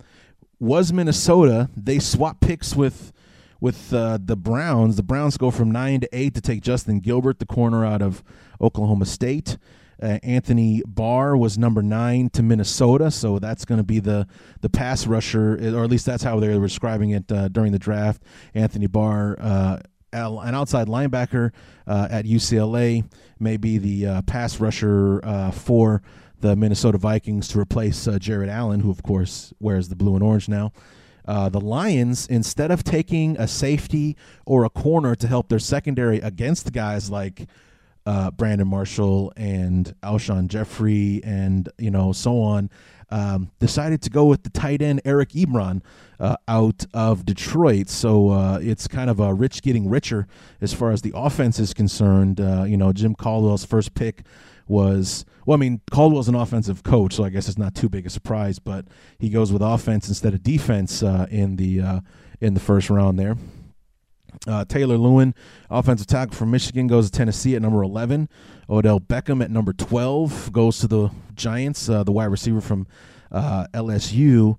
[0.60, 1.68] was Minnesota.
[1.76, 3.12] They swapped picks with
[3.64, 4.96] with uh, the Browns.
[4.96, 8.22] The Browns go from nine to eight to take Justin Gilbert, the corner out of
[8.60, 9.56] Oklahoma State.
[10.02, 14.26] Uh, Anthony Barr was number nine to Minnesota, so that's going to be the
[14.60, 17.78] the pass rusher, or at least that's how they were describing it uh, during the
[17.78, 18.22] draft.
[18.52, 19.78] Anthony Barr, uh,
[20.12, 21.52] an outside linebacker
[21.86, 23.08] uh, at UCLA,
[23.40, 26.02] may be the uh, pass rusher uh, for
[26.38, 30.50] the Minnesota Vikings to replace Jared Allen, who of course wears the blue and orange
[30.50, 30.70] now.
[31.26, 36.18] Uh, the Lions, instead of taking a safety or a corner to help their secondary
[36.18, 37.46] against guys like
[38.06, 42.70] uh, Brandon Marshall and Alshon Jeffery and you know so on,
[43.10, 45.80] um, decided to go with the tight end Eric Ebron
[46.20, 47.88] uh, out of Detroit.
[47.88, 50.26] So uh, it's kind of a rich getting richer
[50.60, 52.40] as far as the offense is concerned.
[52.40, 54.22] Uh, you know, Jim Caldwell's first pick
[54.66, 58.06] was well, I mean, Caldwell's an offensive coach, so I guess it's not too big
[58.06, 58.58] a surprise.
[58.58, 58.86] But
[59.18, 62.00] he goes with offense instead of defense uh, in the uh,
[62.40, 63.36] in the first round there.
[64.46, 65.34] Uh, Taylor Lewan,
[65.70, 68.28] offensive tackle from Michigan, goes to Tennessee at number 11.
[68.68, 72.86] Odell Beckham at number 12 goes to the Giants, uh, the wide receiver from
[73.30, 74.58] uh, LSU.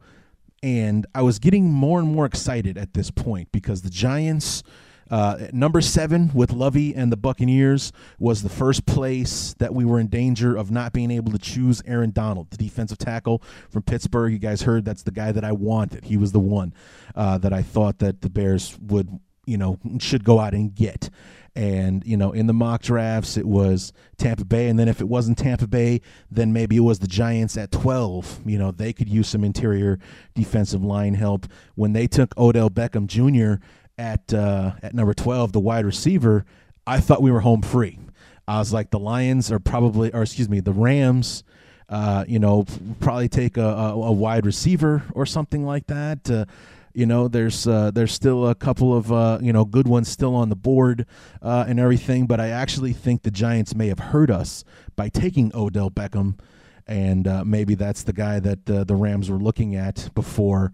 [0.63, 4.63] And I was getting more and more excited at this point because the Giants
[5.09, 9.99] uh, number seven with Lovie and the Buccaneers was the first place that we were
[9.99, 14.33] in danger of not being able to choose Aaron Donald, the defensive tackle from Pittsburgh.
[14.33, 16.05] You guys heard that's the guy that I wanted.
[16.05, 16.73] He was the one
[17.15, 21.09] uh, that I thought that the Bears would, you know, should go out and get.
[21.57, 24.67] And, you know, in the mock drafts, it was Tampa Bay.
[24.67, 28.41] And then if it wasn't Tampa Bay, then maybe it was the Giants at 12.
[28.45, 29.97] You know, they could use some interior
[30.33, 31.45] defensive line help.
[31.75, 33.63] When they took Odell Beckham Jr.,
[33.97, 36.45] at uh, at number 12, the wide receiver,
[36.85, 37.99] I thought we were home free.
[38.47, 41.43] I was like, the Lions are probably, or excuse me, the Rams,
[41.89, 42.65] uh, you know,
[42.99, 46.29] probably take a, a, a, wide receiver or something like that.
[46.29, 46.45] Uh,
[46.93, 50.35] you know, there's uh, there's still a couple of uh, you know good ones still
[50.35, 51.05] on the board
[51.41, 54.63] uh, and everything, but I actually think the Giants may have hurt us
[54.95, 56.39] by taking Odell Beckham,
[56.87, 60.71] and uh, maybe that's the guy that the Rams were looking at before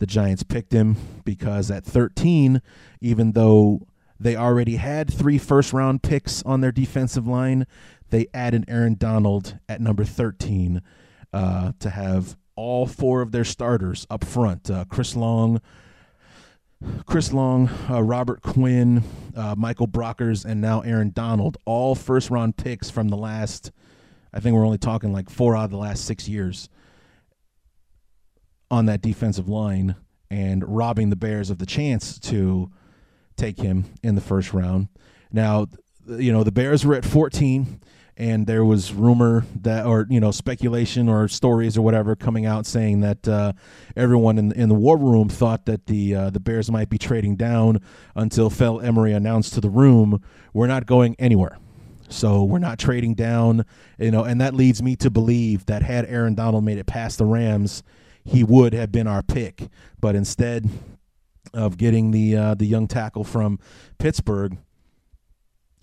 [0.00, 2.60] the Giants picked him because at 13,
[3.00, 3.86] even though
[4.18, 7.66] they already had three first round picks on their defensive line,
[8.08, 10.82] they added Aaron Donald at number 13
[11.32, 15.60] uh, to have all four of their starters up front uh, Chris Long,
[17.06, 19.04] Chris Long, uh, Robert Quinn,
[19.36, 23.70] uh, Michael Brockers, and now Aaron Donald, all first round picks from the last,
[24.32, 26.70] I think we're only talking like four out of the last six years
[28.70, 29.96] on that defensive line
[30.30, 32.70] and robbing the Bears of the chance to
[33.36, 34.88] take him in the first round.
[35.32, 35.66] Now,
[36.06, 37.80] you know, the Bears were at 14
[38.20, 42.66] and there was rumor that or you know speculation or stories or whatever coming out
[42.66, 43.52] saying that uh,
[43.96, 47.34] everyone in in the war room thought that the uh, the Bears might be trading
[47.34, 47.80] down
[48.14, 51.56] until Phil Emery announced to the room we're not going anywhere.
[52.10, 53.64] So we're not trading down,
[53.98, 57.18] you know, and that leads me to believe that had Aaron Donald made it past
[57.18, 57.82] the Rams,
[58.24, 59.68] he would have been our pick.
[60.00, 60.68] But instead
[61.52, 63.58] of getting the uh, the young tackle from
[63.98, 64.58] Pittsburgh,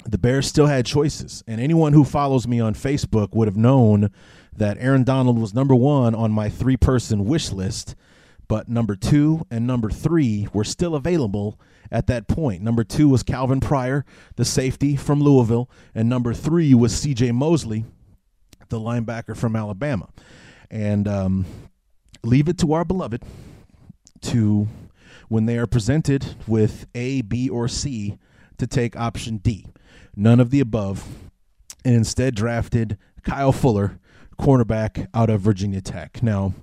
[0.05, 1.43] the Bears still had choices.
[1.47, 4.09] And anyone who follows me on Facebook would have known
[4.55, 7.95] that Aaron Donald was number one on my three person wish list,
[8.47, 11.59] but number two and number three were still available
[11.91, 12.61] at that point.
[12.61, 17.85] Number two was Calvin Pryor, the safety from Louisville, and number three was CJ Mosley,
[18.69, 20.09] the linebacker from Alabama.
[20.69, 21.45] And um,
[22.27, 23.23] leave it to our beloved
[24.21, 24.67] to,
[25.29, 28.17] when they are presented with A, B, or C,
[28.57, 29.67] to take option D
[30.17, 31.07] none of the above,
[31.85, 33.99] and instead drafted Kyle Fuller,
[34.37, 36.21] cornerback out of Virginia Tech.
[36.23, 36.53] Now,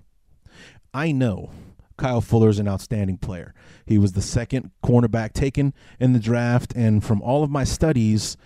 [0.93, 1.51] I know
[1.97, 3.55] Kyle Fuller is an outstanding player.
[3.87, 8.37] He was the second cornerback taken in the draft, and from all of my studies,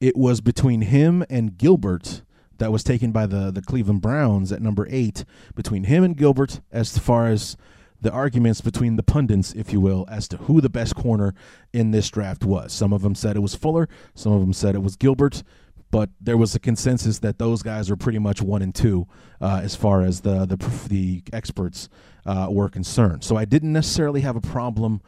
[0.00, 2.22] it was between him and Gilbert
[2.58, 5.24] that was taken by the, the Cleveland Browns at number eight.
[5.54, 7.56] Between him and Gilbert, as far as
[8.00, 11.34] the arguments between the pundits, if you will, as to who the best corner
[11.72, 12.72] in this draft was.
[12.72, 15.42] Some of them said it was Fuller, some of them said it was Gilbert,
[15.90, 19.06] but there was a consensus that those guys were pretty much one and two
[19.40, 20.56] uh, as far as the the,
[20.88, 21.88] the experts
[22.26, 23.24] uh, were concerned.
[23.24, 25.00] So I didn't necessarily have a problem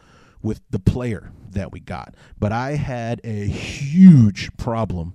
[0.43, 5.15] with the player that we got, but I had a huge problem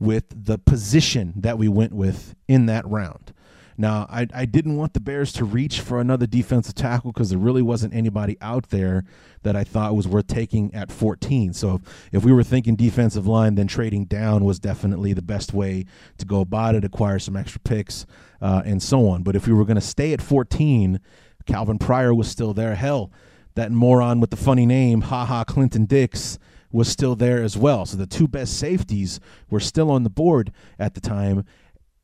[0.00, 3.32] with the position that we went with in that round.
[3.80, 7.38] Now, I, I didn't want the Bears to reach for another defensive tackle because there
[7.38, 9.04] really wasn't anybody out there
[9.42, 11.54] that I thought was worth taking at 14.
[11.54, 15.54] So if, if we were thinking defensive line, then trading down was definitely the best
[15.54, 15.86] way
[16.18, 18.04] to go about it, acquire some extra picks,
[18.42, 19.22] uh, and so on.
[19.22, 21.00] But if we were going to stay at 14,
[21.46, 22.74] Calvin Pryor was still there.
[22.74, 23.10] Hell,
[23.54, 26.38] that moron with the funny name, Ha Ha Clinton Dix,
[26.72, 27.86] was still there as well.
[27.86, 31.44] So the two best safeties were still on the board at the time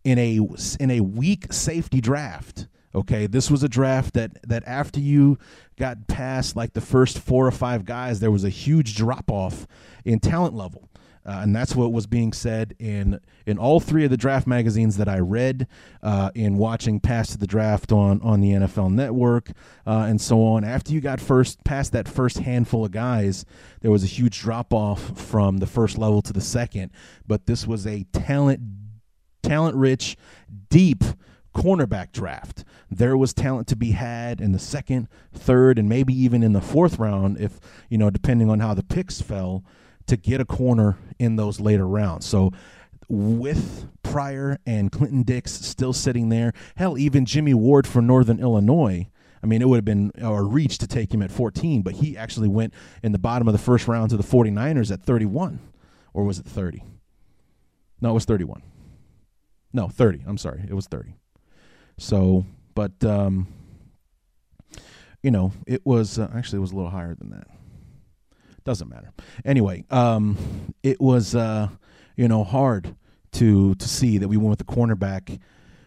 [0.05, 0.41] in a
[0.79, 2.69] in a weak safety draft.
[2.95, 5.39] Okay, this was a draft that that after you
[5.77, 9.67] got past like the first four or five guys, there was a huge drop off
[10.05, 10.89] in talent level.
[11.27, 14.97] Uh, and that's what was being said in in all three of the draft magazines
[14.97, 15.67] that I read,
[16.03, 19.51] uh, in watching past the draft on on the NFL Network,
[19.87, 20.63] uh, and so on.
[20.65, 23.45] After you got first past that first handful of guys,
[23.81, 26.93] there was a huge drop off from the first level to the second.
[27.27, 28.61] But this was a talent
[29.43, 30.17] talent rich,
[30.71, 31.05] deep
[31.55, 32.65] cornerback draft.
[32.91, 36.61] There was talent to be had in the second, third, and maybe even in the
[36.61, 37.59] fourth round, if,
[37.89, 39.65] you know, depending on how the picks fell,
[40.07, 42.27] to get a corner in those later rounds.
[42.27, 42.53] So
[43.09, 49.09] with Pryor and Clinton Dix still sitting there, hell, even Jimmy Ward for Northern Illinois.
[49.43, 52.17] I mean, it would have been a reach to take him at 14, but he
[52.17, 55.61] actually went in the bottom of the first round to the 49ers at 31.
[56.15, 56.83] Or was it 30?
[58.01, 58.63] No, it was 31.
[59.73, 60.25] No, 30.
[60.27, 60.65] I'm sorry.
[60.67, 61.15] It was 30.
[61.99, 63.47] So, but um
[65.23, 67.49] you know, it was uh, actually it was a little higher than that.
[68.67, 69.13] Doesn't matter.
[69.45, 70.37] Anyway, um
[70.83, 71.69] it was uh
[72.17, 72.95] you know, hard
[73.33, 75.39] to to see that we went with the cornerback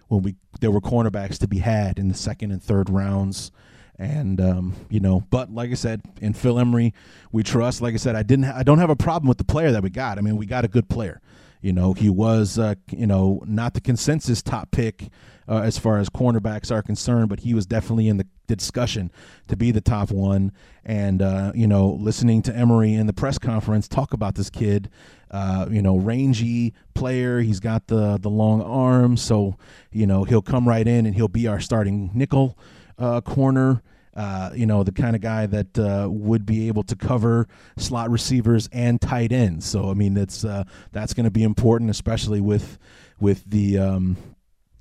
[0.08, 3.52] when we there were cornerbacks to be had in the second and third rounds
[3.98, 6.94] and um, you know, but like I said, in Phil Emery,
[7.34, 7.82] we trust.
[7.82, 9.84] Like I said, I didn't, ha- I don't have a problem with the player that
[9.84, 10.18] we got.
[10.18, 11.20] I mean, we got a good player.
[11.62, 15.10] You know, he was, uh, you know, not the consensus top pick
[15.48, 19.12] uh, as far as cornerbacks are concerned, but he was definitely in the discussion
[19.48, 20.52] to be the top one.
[20.86, 24.90] And, uh, you know, listening to Emery in the press conference talk about this kid,
[25.32, 27.42] uh, you know, rangy player.
[27.42, 29.18] He's got the, the long arm.
[29.18, 29.58] So,
[29.92, 32.58] you know, he'll come right in and he'll be our starting nickel
[32.98, 33.82] uh, corner.
[34.16, 38.10] Uh, you know, the kind of guy that uh, would be able to cover slot
[38.10, 39.66] receivers and tight ends.
[39.66, 42.78] So I mean, that's uh, that's going to be important, especially with
[43.20, 44.18] with the um,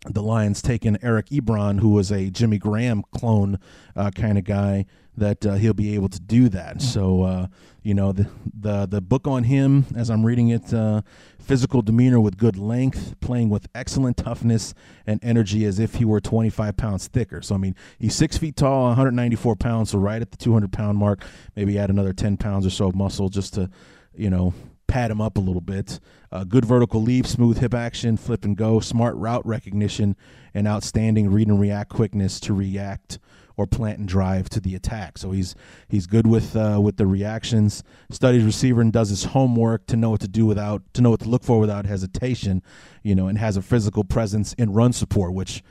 [0.07, 3.59] the Lions taking Eric Ebron, who was a Jimmy Graham clone
[3.97, 4.87] uh, kind of guy,
[5.19, 6.83] that uh, he'll be able to do that.
[6.83, 7.47] So, uh,
[7.83, 8.29] you know, the,
[8.59, 11.03] the the book on him, as I'm reading it, uh,
[11.39, 14.75] physical demeanor with good length, playing with excellent toughness
[15.07, 17.41] and energy, as if he were 25 pounds thicker.
[17.41, 20.99] So, I mean, he's six feet tall, 194 pounds, so right at the 200 pound
[20.99, 21.25] mark.
[21.57, 23.71] Maybe add another 10 pounds or so of muscle just to,
[24.15, 24.53] you know,
[24.87, 26.01] pad him up a little bit.
[26.33, 30.17] Uh, good vertical leap, smooth hip action, flip and go, smart route recognition,
[30.53, 33.19] and outstanding read and react quickness to react
[33.59, 35.19] or plant and drive to the attack.
[35.19, 35.55] So he's
[35.89, 37.83] he's good with uh, with the reactions.
[38.11, 41.21] Studies receiver and does his homework to know what to do without to know what
[41.21, 42.63] to look for without hesitation.
[43.03, 45.63] You know, and has a physical presence in run support, which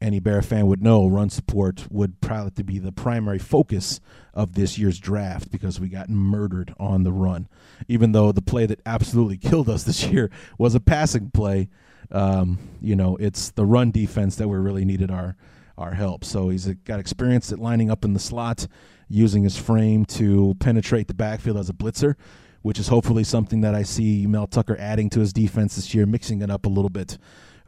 [0.00, 4.00] any Bear fan would know run support would probably be the primary focus
[4.34, 7.48] of this year's draft because we got murdered on the run.
[7.88, 11.68] Even though the play that absolutely killed us this year was a passing play,
[12.10, 15.36] um, you know, it's the run defense that we really needed our
[15.78, 16.24] our help.
[16.24, 18.66] So he's got experience at lining up in the slot,
[19.08, 22.14] using his frame to penetrate the backfield as a blitzer,
[22.62, 26.06] which is hopefully something that I see Mel Tucker adding to his defense this year,
[26.06, 27.18] mixing it up a little bit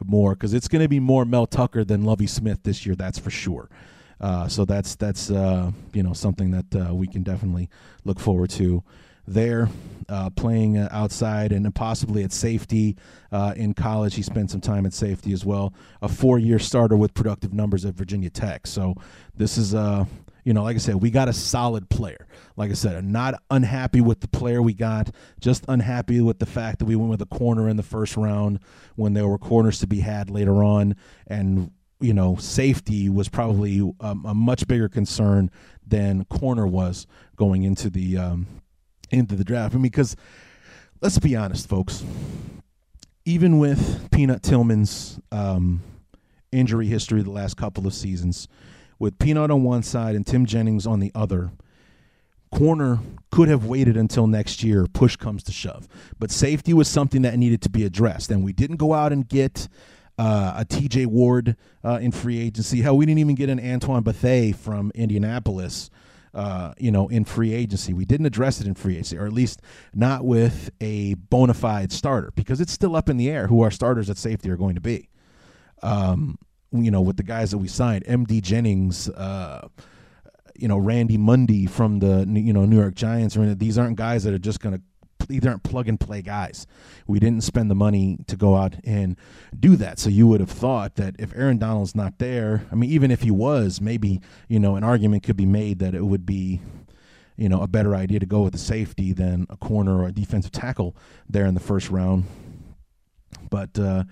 [0.03, 2.95] more because it's going to be more Mel Tucker than Lovie Smith this year.
[2.95, 3.69] That's for sure.
[4.19, 7.69] Uh, so that's that's uh, you know something that uh, we can definitely
[8.05, 8.83] look forward to
[9.27, 9.69] there.
[10.07, 12.95] Uh, playing uh, outside and possibly at safety
[13.31, 15.73] uh, in college, he spent some time at safety as well.
[16.03, 18.67] A four-year starter with productive numbers at Virginia Tech.
[18.67, 18.93] So
[19.35, 20.05] this is uh,
[20.45, 22.27] you know, like I said, we got a solid player.
[22.55, 25.09] Like I said, I'm not unhappy with the player we got,
[25.39, 28.59] just unhappy with the fact that we went with a corner in the first round
[28.95, 30.95] when there were corners to be had later on.
[31.25, 35.49] And, you know, safety was probably a, um, a much bigger concern
[35.85, 38.47] than corner was going into the um,
[39.15, 39.73] into the draft.
[39.73, 40.15] I mean, because
[41.01, 42.03] let's be honest, folks.
[43.25, 45.81] Even with Peanut Tillman's um,
[46.51, 48.47] injury history the last couple of seasons,
[48.99, 51.51] with Peanut on one side and Tim Jennings on the other.
[52.51, 52.99] Corner
[53.31, 55.87] could have waited until next year, push comes to shove.
[56.19, 58.31] But safety was something that needed to be addressed.
[58.31, 59.67] And we didn't go out and get
[60.17, 62.81] uh, a TJ Ward uh, in free agency.
[62.81, 65.89] Hell, we didn't even get an Antoine Bethea from Indianapolis.
[66.35, 67.93] Uh, you know, in free agency.
[67.93, 69.61] We didn't address it in free agency, or at least
[69.93, 73.71] not with a bona fide starter, because it's still up in the air who our
[73.71, 75.07] starters at safety are going to be.
[75.81, 76.37] Um,
[76.73, 79.69] you know, with the guys that we signed, MD Jennings, uh,
[80.57, 83.37] you know, Ryan Mundy from the you know New York Giants.
[83.37, 84.81] Or these aren't guys that are just going to
[85.27, 86.67] these aren't plug and play guys.
[87.07, 89.17] We didn't spend the money to go out and
[89.57, 89.99] do that.
[89.99, 93.21] So you would have thought that if Aaron Donald's not there, I mean, even if
[93.21, 96.61] he was, maybe you know an argument could be made that it would be
[97.37, 100.11] you know a better idea to go with a safety than a corner or a
[100.11, 100.95] defensive tackle
[101.29, 102.25] there in the first round.
[103.49, 104.03] But uh,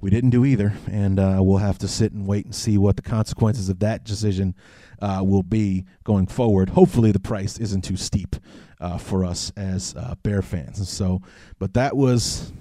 [0.00, 2.96] we didn't do either, and uh, we'll have to sit and wait and see what
[2.96, 4.54] the consequences of that decision
[5.00, 6.70] uh, will be going forward.
[6.70, 8.36] Hopefully, the price isn't too steep
[8.80, 10.78] uh, for us as uh, Bear fans.
[10.78, 11.20] And so,
[11.58, 12.52] but that was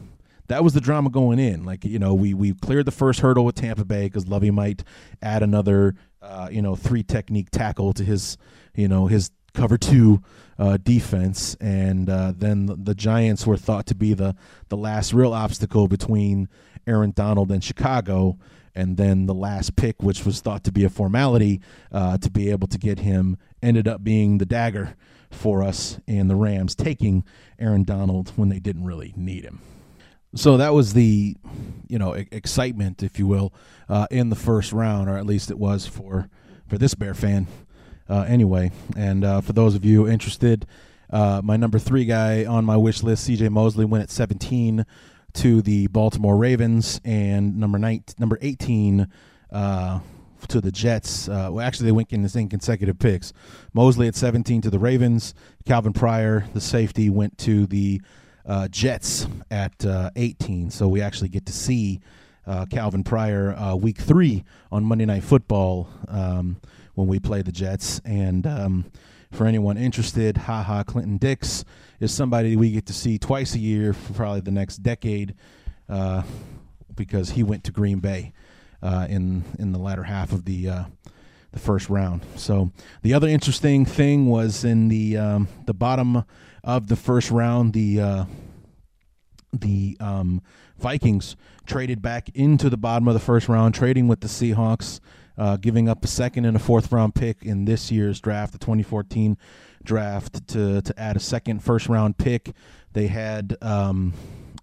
[0.47, 1.63] that was the drama going in.
[1.63, 4.84] Like you know, we we cleared the first hurdle with Tampa Bay because Lovie might
[5.22, 8.38] add another uh, you know three technique tackle to his
[8.76, 10.22] you know his cover two
[10.57, 14.36] uh, defense, and uh, then the, the, Giants were thought to be the
[14.67, 16.49] the last real obstacle between
[16.86, 18.38] Aaron Donald and Chicago,
[18.76, 21.61] and then the last pick, which was thought to be a formality
[21.91, 24.95] uh, to be able to get him, ended up being the dagger
[25.32, 27.23] for us and the Rams taking
[27.59, 29.61] Aaron Donald when they didn't really need him.
[30.36, 31.36] So that was the,
[31.88, 33.53] you know, excitement, if you will,
[33.88, 36.30] uh, in the first round, or at least it was for
[36.67, 37.47] for this Bear fan
[38.07, 38.71] uh, anyway.
[38.95, 40.67] And uh, for those of you interested,
[41.09, 43.49] uh, my number three guy on my wish list, C.J.
[43.49, 44.86] Mosley, went at 17
[45.34, 49.07] to the Baltimore Ravens, and number nine, number 18
[49.51, 49.99] uh,
[50.48, 51.28] to the Jets.
[51.28, 53.34] Uh, well, actually, they went in the same consecutive picks.
[53.74, 55.34] Mosley at 17 to the Ravens.
[55.66, 58.02] Calvin Pryor, the safety, went to the
[58.46, 59.86] uh, Jets at
[60.16, 60.72] 18.
[60.72, 62.02] So we actually get to see
[62.70, 65.90] Calvin Pryor week three on Monday Night Football.
[66.08, 66.58] Um,
[67.00, 68.02] when we play the Jets.
[68.04, 68.92] And um,
[69.32, 71.64] for anyone interested, Ha Ha, Clinton Dix
[72.00, 75.34] is somebody we get to see twice a year for probably the next decade
[75.88, 76.24] uh,
[76.94, 78.34] because he went to Green Bay
[78.82, 80.84] uh, in in the latter half of the uh,
[81.51, 82.21] the first round.
[82.36, 82.71] So
[83.01, 86.23] the other interesting thing was in the um, the bottom
[86.63, 88.25] of the first round, the uh,
[89.51, 90.41] the um,
[90.77, 94.99] Vikings traded back into the bottom of the first round, trading with the Seahawks
[95.39, 98.59] uh, giving up a second and a fourth round pick in this year's draft, the
[98.59, 99.38] 2014
[99.84, 102.51] draft, to to add a second first round pick.
[102.91, 104.13] They had um,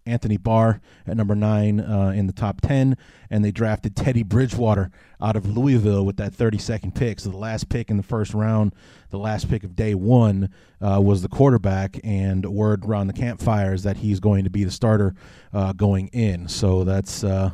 [0.06, 2.96] Anthony Barr at number nine uh, in the top 10,
[3.28, 4.90] and they drafted Teddy Bridgewater
[5.20, 7.20] out of Louisville with that 32nd pick.
[7.20, 8.74] So the last pick in the first round,
[9.10, 10.50] the last pick of day one,
[10.80, 14.64] uh, was the quarterback, and word around the campfire is that he's going to be
[14.64, 15.14] the starter
[15.52, 16.48] uh, going in.
[16.48, 17.50] So that's uh,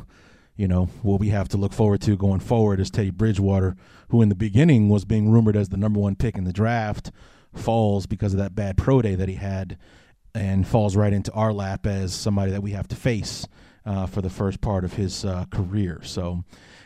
[0.55, 3.75] you know, what we have to look forward to going forward is Teddy Bridgewater,
[4.09, 7.11] who in the beginning was being rumored as the number one pick in the draft,
[7.53, 9.77] falls because of that bad pro day that he had,
[10.35, 13.47] and falls right into our lap as somebody that we have to face
[13.85, 16.01] uh, for the first part of his uh, career.
[16.03, 16.43] So,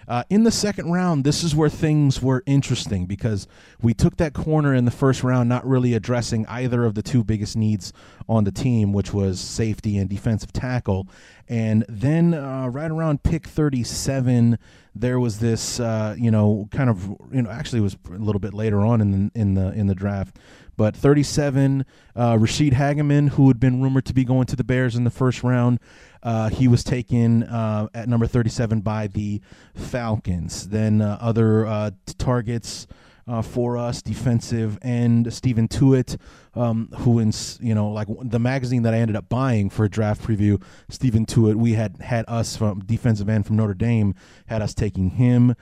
[0.08, 3.48] uh, in the second round, this is where things were interesting because
[3.82, 7.24] we took that corner in the first round, not really addressing either of the two
[7.24, 7.92] biggest needs
[8.30, 11.08] on the team, which was safety and defensive tackle.
[11.50, 14.58] And then, uh, right around pick 37,
[14.96, 18.40] there was this, uh, you know, kind of, you know, actually, it was a little
[18.40, 20.38] bit later on in the in the in the draft.
[20.78, 21.86] But 37,
[22.16, 25.10] uh, Ra'Shede Hageman, who had been rumored to be going to the Bears in the
[25.10, 25.80] first round,
[26.28, 29.40] uh, he was taken uh, at number 37 by the
[29.74, 30.68] Falcons.
[30.68, 32.86] Then uh, other uh, targets
[33.30, 36.18] uh, for us, defensive and Stephen Tuitt,
[36.54, 39.90] um, who in you know like the magazine that I ended up buying for a
[39.90, 41.56] draft preview, Stephen Tuitt.
[41.56, 44.14] We had had us from defensive end from Notre Dame
[44.48, 45.56] had us taking him.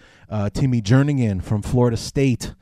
[0.53, 2.55] Timmy Jernigan from Florida State.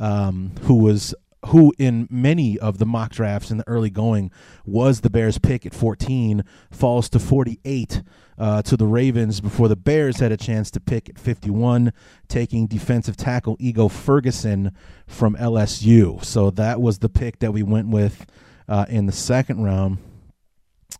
[0.00, 1.12] Um, who was
[1.46, 4.30] who in many of the mock drafts in the early going
[4.66, 8.02] was the Bears pick at 14, falls to 48
[8.38, 11.92] uh, to the Ravens before the Bears had a chance to pick at 51,
[12.28, 14.72] taking defensive tackle Ego Ferguson
[15.06, 16.24] from LSU.
[16.24, 18.26] So that was the pick that we went with
[18.68, 19.98] uh, in the second round.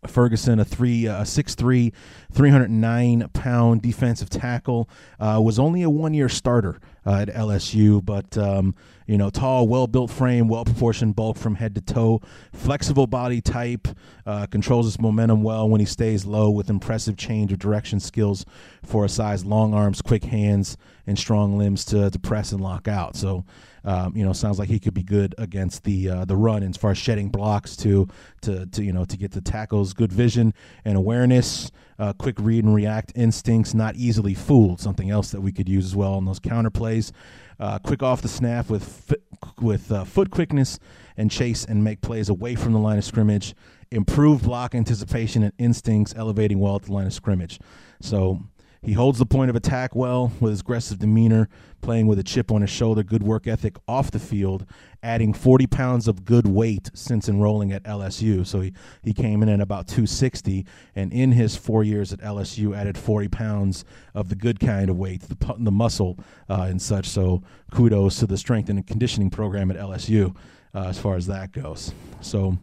[0.06, 1.92] Ferguson, a three, uh, six three,
[2.32, 8.36] 309 pound defensive tackle, uh, was only a one year starter uh, at LSU, but
[8.36, 8.74] um,
[9.06, 12.20] you know, tall, well built frame, well proportioned bulk from head to toe,
[12.52, 13.88] flexible body type,
[14.26, 18.44] uh, controls his momentum well when he stays low with impressive change of direction skills
[18.84, 20.76] for a size, long arms, quick hands,
[21.06, 23.16] and strong limbs to, to press and lock out.
[23.16, 23.44] So
[23.84, 26.76] um, you know, sounds like he could be good against the uh, the run as
[26.76, 28.08] far as shedding blocks to
[28.42, 29.92] to to you know to get the tackles.
[29.92, 30.54] Good vision
[30.84, 34.80] and awareness, uh, quick read and react instincts, not easily fooled.
[34.80, 37.12] Something else that we could use as well on those counter plays.
[37.60, 39.14] Uh, quick off the snap with
[39.60, 40.78] with uh, foot quickness
[41.16, 43.54] and chase and make plays away from the line of scrimmage.
[43.90, 47.58] Improved block anticipation and instincts, elevating well at the line of scrimmage.
[48.00, 48.42] So
[48.82, 51.48] he holds the point of attack well with his aggressive demeanor,
[51.80, 54.64] playing with a chip on his shoulder, good work ethic off the field,
[55.02, 58.46] adding 40 pounds of good weight since enrolling at LSU.
[58.46, 58.72] So he,
[59.02, 60.64] he came in at about 260,
[60.94, 64.96] and in his four years at LSU, added 40 pounds of the good kind of
[64.96, 66.18] weight, the, the muscle
[66.48, 67.08] uh, and such.
[67.08, 70.36] So kudos to the strength and conditioning program at LSU
[70.74, 71.92] uh, as far as that goes.
[72.20, 72.58] So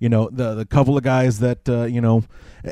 [0.00, 2.24] you know the the couple of guys that uh, you know,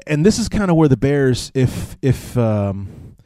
[0.07, 3.17] and this is kind of where the Bears, if if um,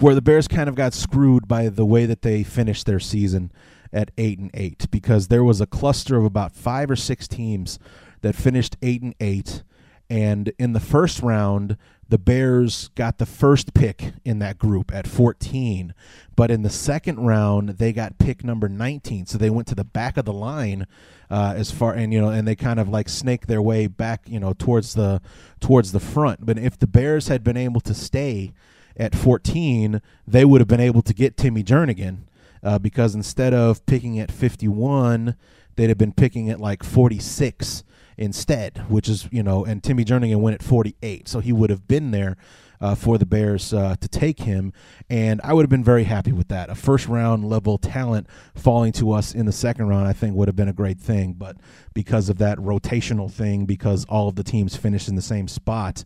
[0.00, 3.52] where the Bears kind of got screwed by the way that they finished their season
[3.92, 7.78] at eight and eight, because there was a cluster of about five or six teams
[8.22, 9.62] that finished eight and eight,
[10.10, 11.76] and in the first round
[12.08, 15.94] the Bears got the first pick in that group at 14,
[16.36, 19.84] but in the second round they got pick number 19, so they went to the
[19.84, 20.86] back of the line
[21.30, 24.22] uh, as far and you know and they kind of like snake their way back
[24.28, 25.20] you know towards the
[25.60, 26.44] towards the front.
[26.44, 28.52] But if the Bears had been able to stay
[28.96, 32.18] at 14, they would have been able to get Timmy Jernigan
[32.62, 35.36] uh, because instead of picking at 51,
[35.76, 37.82] they'd have been picking at like 46
[38.16, 41.28] instead, which is, you know, and Timmy Jernigan went at 48.
[41.28, 42.36] So he would have been there
[42.80, 44.72] uh, for the Bears uh, to take him.
[45.08, 46.70] And I would have been very happy with that.
[46.70, 50.48] A first round level talent falling to us in the second round, I think, would
[50.48, 51.34] have been a great thing.
[51.34, 51.56] But
[51.94, 56.04] because of that rotational thing, because all of the teams finished in the same spot,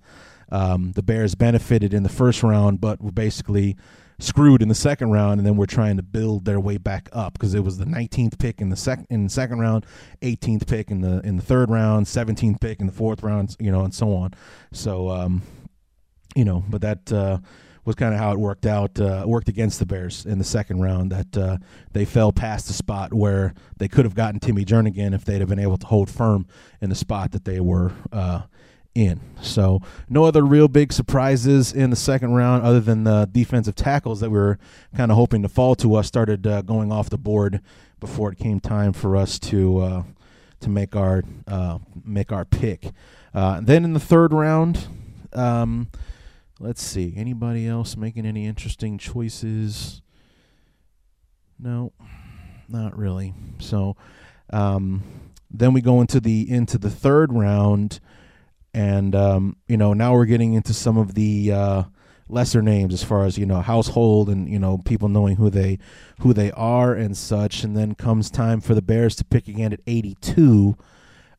[0.50, 3.76] um, the Bears benefited in the first round, but were basically
[4.19, 7.35] screwed in the second round, and then we're trying to build their way back up
[7.35, 9.87] because it was the 19th pick in the second in the second round,
[10.23, 13.71] 18th pick in the in the third round, 17th pick in the fourth round, you
[13.71, 14.33] know, and so on.
[14.73, 15.43] So, um,
[16.35, 17.12] you know, but that.
[17.12, 17.39] Uh,
[17.89, 19.01] was kind of how it worked out.
[19.01, 21.11] Uh, worked against the Bears in the second round.
[21.11, 21.57] That uh,
[21.95, 25.49] they fell past the spot where they could have gotten Timmy Jernigan if they'd have
[25.49, 26.47] been able to hold firm
[26.83, 28.43] in the spot that they were uh,
[28.99, 29.20] in.
[29.40, 34.20] So no other real big surprises in the second round other than the defensive tackles
[34.20, 34.59] that we were
[34.96, 37.61] kind of hoping to fall to us started uh, going off the board
[38.01, 40.03] before it came time for us to uh,
[40.61, 42.90] to make our uh, make our pick.
[43.32, 44.88] Uh, then in the third round,
[45.32, 45.88] um,
[46.59, 50.03] let's see anybody else making any interesting choices.
[51.61, 51.92] No,
[52.68, 53.32] not really.
[53.61, 53.96] So
[54.51, 55.05] um,
[55.51, 58.01] then we go into the into the third round
[58.75, 61.83] and um, you know now we're getting into some of the uh,
[62.29, 65.79] lesser names as far as you know household and you know people knowing who they
[66.21, 67.64] who they are and such.
[67.64, 70.77] And then comes time for the Bears to pick again at 82.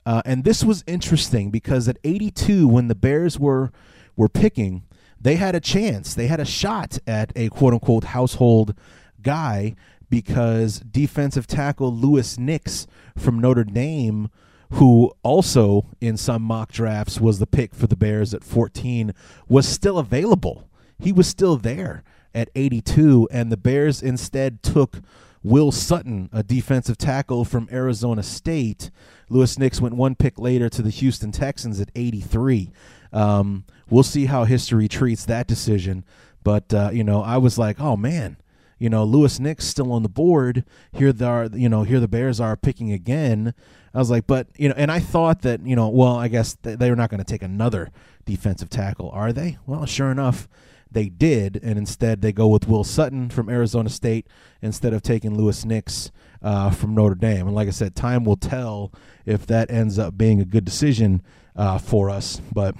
[0.05, 3.71] Uh, and this was interesting because at 82, when the Bears were
[4.15, 4.83] were picking,
[5.19, 6.13] they had a chance.
[6.13, 8.73] They had a shot at a quote unquote household
[9.21, 9.75] guy
[10.09, 14.29] because defensive tackle Louis Nix from Notre Dame,
[14.71, 19.13] who also in some mock drafts was the pick for the Bears at 14,
[19.47, 20.69] was still available.
[20.99, 22.03] He was still there
[22.33, 24.97] at 82, and the Bears instead took
[25.41, 28.91] Will Sutton, a defensive tackle from Arizona State.
[29.29, 32.71] Louis Nix went one pick later to the Houston Texans at 83.
[33.11, 36.03] Um, we'll see how history treats that decision.
[36.43, 38.37] But, uh, you know, I was like, oh, man
[38.79, 40.63] you know, Louis Nix still on the board.
[40.91, 43.53] Here they are, you know, here the Bears are picking again.
[43.93, 46.57] I was like, but you know, and I thought that you know, well, I guess
[46.61, 47.91] they were not going to take another
[48.25, 49.57] defensive tackle, are they?
[49.65, 50.47] Well, sure enough,
[50.91, 54.27] they did, and instead they go with Will Sutton from Arizona State
[54.61, 56.11] instead of taking Louis Nix
[56.41, 57.47] uh, from Notre Dame.
[57.47, 58.91] And like I said, time will tell
[59.25, 61.21] if that ends up being a good decision
[61.55, 62.75] uh, for us, but.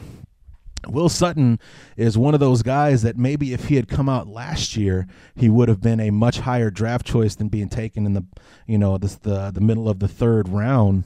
[0.88, 1.60] Will Sutton
[1.98, 5.50] is one of those guys that maybe if he had come out last year, he
[5.50, 8.26] would have been a much higher draft choice than being taken in the,
[8.68, 11.04] you know, the the, the middle of the third round.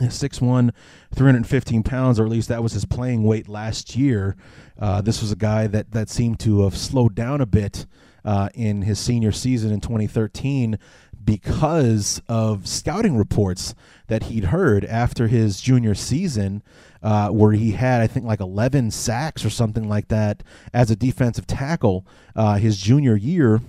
[0.00, 0.70] 6'1",
[1.14, 4.36] 315 pounds, or at least that was his playing weight last year.
[4.78, 7.86] Uh, this was a guy that, that seemed to have slowed down a bit
[8.24, 10.78] uh, in his senior season in 2013
[11.24, 13.74] because of scouting reports
[14.08, 16.62] that he'd heard after his junior season
[17.02, 20.42] uh, where he had, I think, like 11 sacks or something like that
[20.72, 23.60] as a defensive tackle uh, his junior year,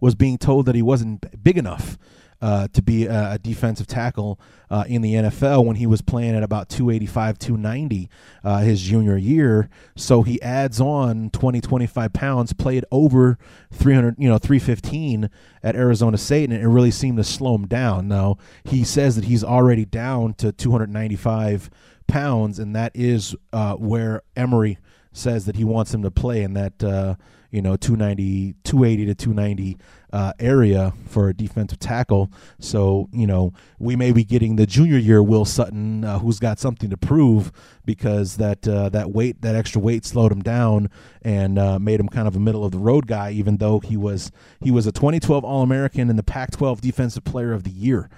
[0.00, 1.98] was being told that he wasn't big enough
[2.40, 4.38] uh, to be a, defensive tackle
[4.70, 8.10] uh, in the NFL when he was playing at about 285, 290
[8.44, 9.68] uh, his junior year.
[9.94, 13.38] So he adds on 20, 25 pounds, played over
[13.72, 15.30] 300, you know, 315
[15.62, 18.08] at Arizona State, and it really seemed to slow him down.
[18.08, 21.70] Now, he says that he's already down to 295
[22.06, 24.78] pounds, and that is uh, where Emery
[25.16, 27.14] says that he wants him to play in that uh,
[27.50, 29.78] you know 290 280 to 290
[30.12, 32.30] uh, area for a defensive tackle.
[32.58, 36.58] So you know we may be getting the junior year will sutton uh, who's got
[36.58, 37.52] something to prove
[37.84, 40.90] because that uh, that weight that extra weight slowed him down
[41.22, 43.96] and uh, made him kind of a middle of the road guy even though he
[43.96, 48.08] was he was a 2012 all-american and the pac 12 defensive player of the year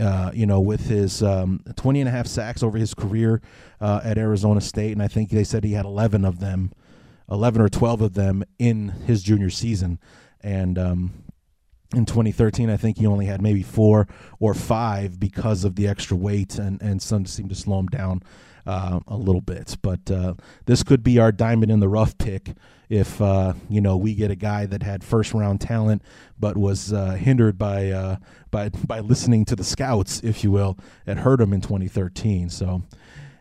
[0.00, 3.40] uh, you know, with his um, 20 and a half sacks over his career
[3.80, 4.92] uh, at Arizona State.
[4.92, 6.72] And I think they said he had 11 of them,
[7.30, 9.98] 11 or 12 of them in his junior season.
[10.40, 11.12] And um,
[11.94, 14.06] in 2013, I think he only had maybe four
[14.38, 18.22] or five because of the extra weight, and, and some seemed to slow him down
[18.66, 19.76] uh, a little bit.
[19.82, 20.34] But uh,
[20.66, 22.54] this could be our diamond in the rough pick
[22.88, 26.02] if uh, you know we get a guy that had first round talent
[26.38, 28.16] but was uh, hindered by uh,
[28.50, 32.50] by by listening to the scouts, if you will, that hurt him in 2013.
[32.50, 32.82] So.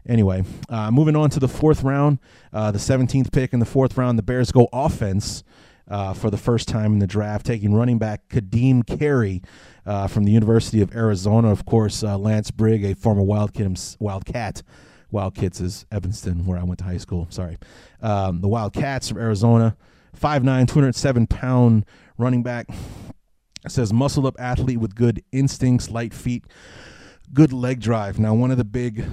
[0.09, 2.17] Anyway, uh, moving on to the fourth round,
[2.53, 5.43] uh, the 17th pick in the fourth round, the Bears go offense
[5.89, 9.41] uh, for the first time in the draft, taking running back Ka'Deem Carey
[10.07, 11.51] from the University of Arizona.
[11.51, 14.63] Of course, Lance Briggs, a former Wildcat, Wildcat
[15.12, 17.28] Wildcats is Evanston, where I went to high school.
[17.30, 17.58] Sorry.
[18.01, 19.78] Um, the Wildcats from Arizona,
[20.20, 21.86] 5'9, 207 pound
[22.18, 22.68] running back.
[23.66, 26.45] It says muscled up athlete with good instincts, light feet,
[27.34, 28.20] good leg drive.
[28.20, 29.05] Now, one of the big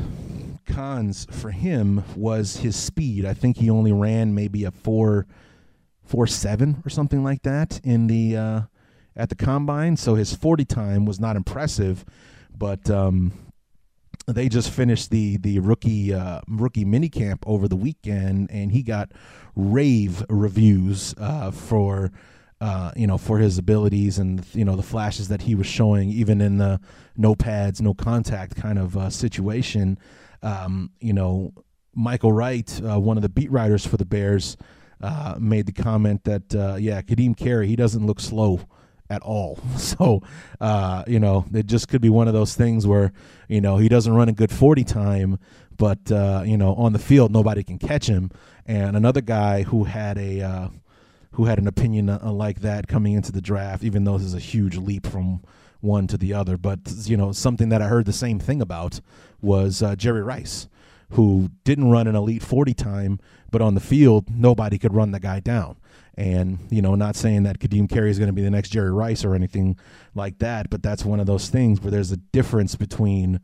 [0.66, 3.24] cons for him was his speed.
[3.24, 5.26] I think he only ran maybe a four,
[6.02, 8.60] four seven or something like that in the uh,
[9.16, 9.96] at the combine.
[9.96, 12.04] So his forty time was not impressive,
[12.56, 13.32] but um,
[14.26, 18.82] they just finished the the rookie uh, rookie mini camp over the weekend, and he
[18.82, 19.12] got
[19.54, 22.10] rave reviews uh, for
[22.60, 26.10] uh, you know for his abilities and you know the flashes that he was showing,
[26.10, 26.80] even in the
[27.16, 29.98] no pads, no contact kind of uh, situation.
[30.42, 31.52] Um, you know,
[31.94, 34.56] Michael Wright, uh, one of the beat writers for the Bears,
[35.02, 38.60] uh, made the comment that yeah, Ka'Deem Carey, he doesn't look slow
[39.10, 39.58] at all.
[39.76, 40.22] So,
[40.60, 43.12] uh, you know, it just could be one of those things where,
[43.48, 45.38] you know, he doesn't run a good 40 time,
[45.76, 48.30] but, uh, you know, on the field, nobody can catch him.
[48.66, 50.68] And another guy who had a, uh,
[51.32, 54.34] who had an opinion uh, like that coming into the draft, even though this is
[54.34, 55.42] a huge leap from
[55.80, 56.56] one to the other.
[56.56, 59.00] But, you know, something that I heard the same thing about
[59.42, 60.68] was uh, Jerry Rice,
[61.10, 65.20] who didn't run an elite 40 time, but on the field, nobody could run the
[65.20, 65.76] guy down.
[66.16, 68.92] And, you know, not saying that Ka'Deem Carey is going to be the next Jerry
[68.92, 69.76] Rice or anything
[70.14, 73.40] like that, but that's one of those things where there's a difference between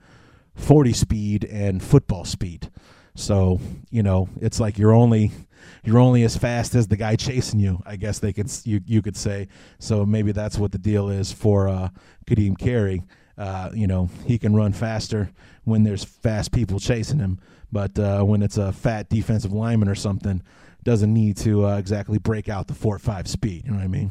[0.55, 2.71] 40 speed and football speed.
[3.14, 3.61] So,
[3.91, 5.33] you know, it's like you're only
[5.85, 7.83] you're only as fast as the guy chasing you.
[7.85, 9.49] I guess they could you you could say.
[9.79, 11.89] So maybe that's what the deal is for uh,
[12.29, 13.03] Ka'Deem Carey.
[13.37, 15.31] Uh, you know, he can run faster
[15.64, 17.41] when there's fast people chasing him,
[17.73, 20.43] but uh, when it's a fat defensive lineman or something,
[20.85, 23.64] doesn't need to uh, exactly break out the four five speed.
[23.64, 24.11] You know what I mean?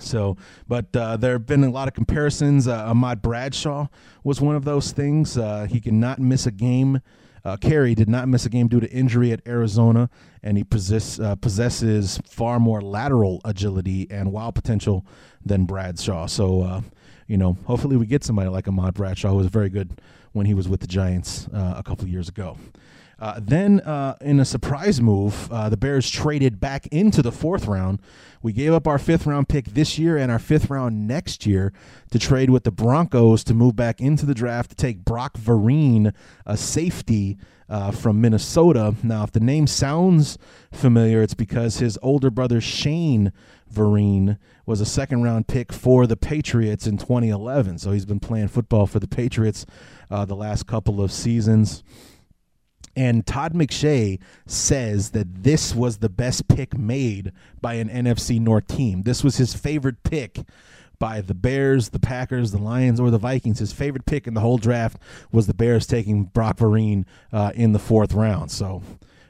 [0.00, 2.66] So, but uh, there have been a lot of comparisons.
[2.66, 3.86] Uh, Ahmad Bradshaw
[4.24, 5.38] was one of those things.
[5.38, 7.00] Uh, he cannot miss a game.
[7.44, 10.08] Uh, Carey did not miss a game due to injury at Arizona,
[10.42, 15.04] and he possess, uh, possesses far more lateral agility and wild potential
[15.44, 16.26] than Bradshaw.
[16.26, 16.80] So, uh,
[17.26, 20.00] you know, hopefully we get somebody like Ahmad Bradshaw, who was very good
[20.32, 22.56] when he was with the Giants uh, a couple years ago.
[23.24, 27.66] Uh, then, uh, in a surprise move, uh, the Bears traded back into the fourth
[27.66, 28.02] round.
[28.42, 31.72] We gave up our fifth round pick this year and our fifth round next year
[32.10, 36.12] to trade with the Broncos to move back into the draft to take Brock Vereen,
[36.44, 38.94] a safety uh, from Minnesota.
[39.02, 40.36] Now, if the name sounds
[40.70, 43.32] familiar, it's because his older brother Shane
[43.72, 47.78] Vereen was a second round pick for the Patriots in 2011.
[47.78, 49.64] So he's been playing football for the Patriots
[50.10, 51.82] uh, the last couple of seasons.
[52.96, 58.68] And Todd McShay says that this was the best pick made by an NFC North
[58.68, 59.02] team.
[59.02, 60.40] This was his favorite pick
[60.98, 63.58] by the Bears, the Packers, the Lions, or the Vikings.
[63.58, 64.96] His favorite pick in the whole draft
[65.32, 68.50] was the Bears taking Brock Vereen uh, in the fourth round.
[68.50, 68.82] So,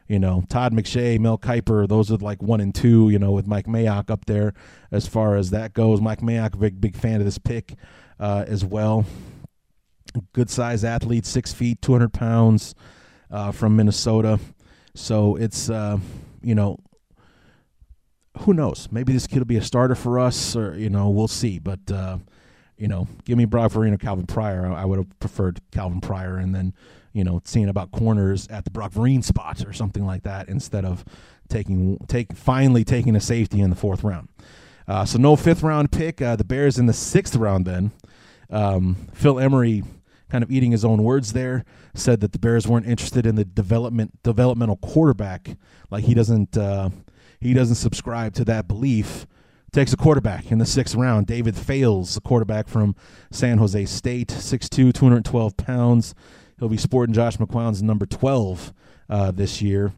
[0.07, 3.47] you know, Todd McShay, Mel Kiper, those are like one and two, you know, with
[3.47, 4.53] Mike Mayock up there
[4.93, 6.01] as far as that goes.
[6.01, 7.75] Mike Mayock, big, big fan of this pick
[8.21, 9.07] uh, as well.
[10.33, 12.75] Good size athlete, six feet, 200 pounds
[13.31, 14.39] uh, from Minnesota.
[14.95, 15.99] So it's, uh,
[16.43, 16.79] you know,
[18.39, 18.89] who knows?
[18.91, 21.59] Maybe this kid will be a starter for us, or, you know, we'll see.
[21.59, 22.19] But, uh,
[22.77, 24.67] you know, give me Brock Vereen or Calvin Pryor.
[24.67, 26.75] I, I would have preferred Calvin Pryor and then,
[27.13, 30.85] you know, seeing about corners at the Brock Vereen spot or something like that instead
[30.85, 31.05] of
[31.49, 34.29] taking, take, finally taking a safety in the fourth round.
[34.87, 36.21] Uh, so no fifth round pick.
[36.21, 37.93] Uh, the Bears in the sixth round then.
[38.51, 39.83] Um, Phil Emery
[40.35, 41.65] kind of eating his own words there,
[41.95, 45.57] said that the Bears weren't interested in the development developmental quarterback.
[45.93, 46.91] Like he doesn't uh,
[47.39, 49.29] he doesn't subscribe to that belief.
[49.71, 51.29] Takes a quarterback in the sixth round.
[51.29, 52.97] David Fales, a quarterback from
[53.31, 56.17] San Jose State, 6'2", 212 pounds.
[56.59, 58.73] He'll be sporting Josh McCown's number 12
[59.09, 59.93] uh, this year.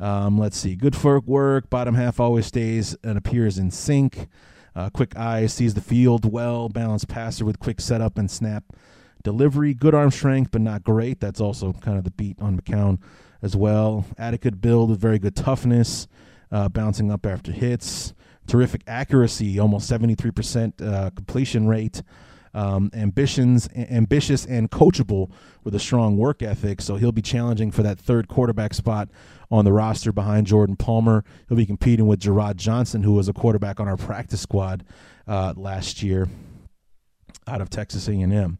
[0.00, 0.76] Um, let's see.
[0.76, 1.68] Good footwork.
[1.68, 4.28] Bottom half always stays and appears in sync.
[4.74, 6.70] Uh, quick eye, sees the field well.
[6.70, 8.64] Balanced passer with quick setup and snap
[9.24, 11.18] Delivery, good arm strength, but not great.
[11.18, 12.98] That's also kind of the beat on McCown
[13.42, 14.04] as well.
[14.18, 16.06] Adequate build with very good toughness,
[16.52, 18.12] uh, bouncing up after hits.
[18.46, 22.02] Terrific accuracy, almost 73% uh, completion rate.
[22.52, 25.32] Um, ambitions, ambitious and coachable
[25.64, 26.80] with a strong work ethic.
[26.80, 29.08] So he'll be challenging for that third quarterback spot
[29.50, 31.24] on the roster behind Jordan Palmer.
[31.48, 34.84] He'll be competing with Jerrod Johnson, who was a quarterback on our practice squad
[35.26, 36.28] uh, last year
[37.48, 38.58] out of Texas A&M.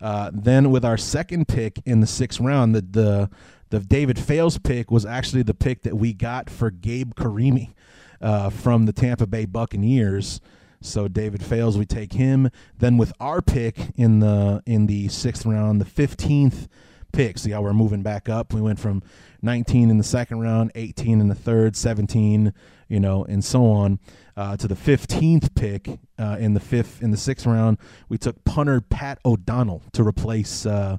[0.00, 3.30] Uh, then with our second pick in the sixth round, the the
[3.70, 7.74] the David Fales pick was actually the pick that we got for Gabe Carimi
[8.20, 10.40] uh, from the Tampa Bay Buccaneers.
[10.80, 12.50] So David Fales, we take him.
[12.78, 16.68] Then with our pick in the in the sixth round, the fifteenth
[17.12, 17.38] pick.
[17.38, 18.52] See how we're moving back up.
[18.52, 19.02] We went from
[19.42, 22.52] 19 in the second round, 18 in the third, 17,
[22.88, 23.98] you know, and so on
[24.36, 27.78] uh, to the 15th pick uh, in the fifth in the sixth round.
[28.08, 30.98] We took punter Pat O'Donnell to replace uh,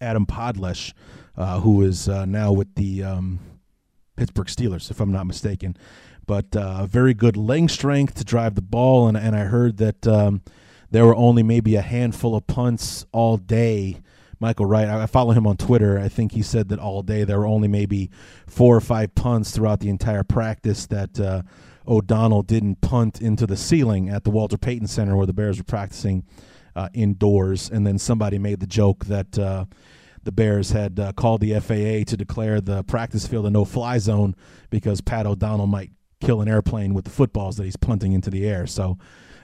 [0.00, 0.92] Adam Podlesh,
[1.36, 3.40] uh, who is uh, now with the um,
[4.16, 5.76] Pittsburgh Steelers, if I'm not mistaken.
[6.26, 10.06] But uh, very good leg strength to drive the ball, and and I heard that
[10.06, 10.42] um,
[10.90, 14.00] there were only maybe a handful of punts all day.
[14.44, 14.86] Michael Wright.
[14.86, 15.98] I follow him on Twitter.
[15.98, 18.10] I think he said that all day there were only maybe
[18.46, 21.40] four or five punts throughout the entire practice that uh,
[21.88, 25.64] O'Donnell didn't punt into the ceiling at the Walter Payton Center where the Bears were
[25.64, 26.24] practicing
[26.76, 27.70] uh, indoors.
[27.70, 29.64] And then somebody made the joke that uh,
[30.24, 33.96] the Bears had uh, called the FAA to declare the practice field a no fly
[33.96, 34.36] zone
[34.68, 35.90] because Pat O'Donnell might
[36.20, 38.66] kill an airplane with the footballs that he's punting into the air.
[38.66, 38.98] So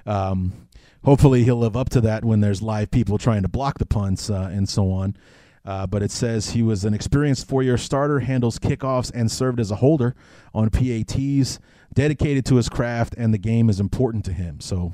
[0.05, 0.68] um,
[1.05, 4.30] hopefully he'll live up to that when there's live people trying to block the punts
[4.30, 5.16] uh, and so on.
[5.64, 9.61] Uh, but it says he was an experienced four year starter, handles kickoffs, and served
[9.61, 10.14] as a holder
[10.55, 11.59] on PATs
[11.92, 14.61] dedicated to his craft, and the game is important to him.
[14.61, 14.92] So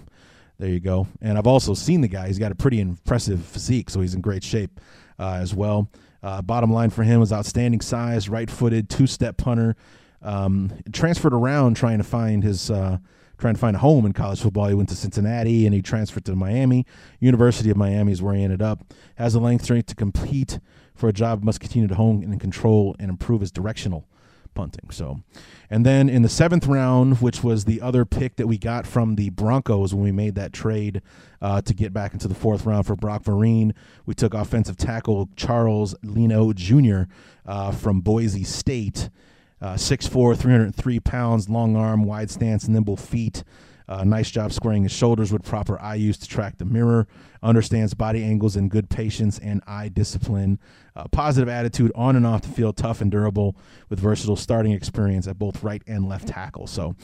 [0.58, 1.06] there you go.
[1.20, 2.26] And I've also seen the guy.
[2.26, 4.80] He's got a pretty impressive physique, so he's in great shape
[5.18, 5.88] uh, as well.
[6.22, 9.76] Uh, bottom line for him was outstanding size, right footed, two step punter.
[10.22, 12.98] Um, transferred around trying to find his uh,
[13.38, 14.68] trying to find a home in college football.
[14.68, 16.86] He went to Cincinnati and he transferred to Miami.
[17.20, 18.94] University of Miami is where he ended up.
[19.16, 20.58] Has the length strength to compete
[20.94, 24.08] for a job, must continue to hone and control and improve his directional
[24.54, 24.90] punting.
[24.90, 25.20] So,
[25.70, 29.14] and then in the seventh round, which was the other pick that we got from
[29.14, 31.02] the Broncos when we made that trade
[31.40, 33.72] uh, to get back into the fourth round for Brock Vereen,
[34.06, 37.02] we took offensive tackle Charles Leno Jr.
[37.44, 39.10] Uh, from Boise State.
[39.60, 43.42] Uh, 6'4", 303 pounds, long arm, wide stance, nimble feet.
[43.88, 47.06] Uh, nice job squaring his shoulders with proper eye use to track the mirror.
[47.42, 50.58] Understands body angles and good patience and eye discipline.
[50.96, 53.56] Uh, positive attitude on and off the field, tough and durable
[53.88, 56.66] with versatile starting experience at both right and left tackle.
[56.66, 56.96] So,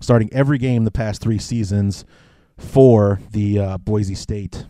[0.00, 2.06] starting every game the past three seasons
[2.56, 4.64] for the uh, Boise State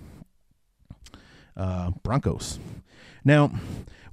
[1.57, 2.59] uh, Broncos.
[3.25, 3.53] Now,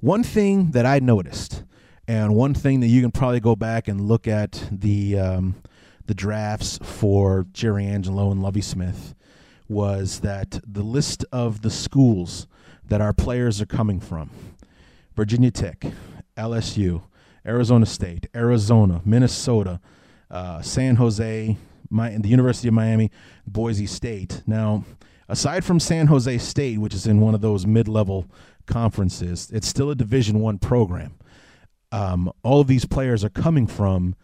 [0.00, 1.64] one thing that I noticed
[2.08, 5.56] and one thing that you can probably go back and look at the um,
[6.06, 9.14] the drafts for Jerry Angelo and Lovie Smith
[9.68, 12.46] was that the list of the schools
[12.88, 14.30] that our players are coming from
[15.14, 15.84] Virginia Tech,
[16.38, 17.02] LSU,
[17.44, 19.78] Arizona State, Arizona, Minnesota,
[20.30, 21.58] uh, San Jose,
[21.90, 23.10] my, the University of Miami,
[23.46, 24.42] Boise State.
[24.46, 24.84] Now,
[25.28, 28.26] aside from San Jose State, which is in one of those mid-level
[28.64, 31.18] conferences, it's still a Division One program
[31.92, 34.14] um, all of these players are coming from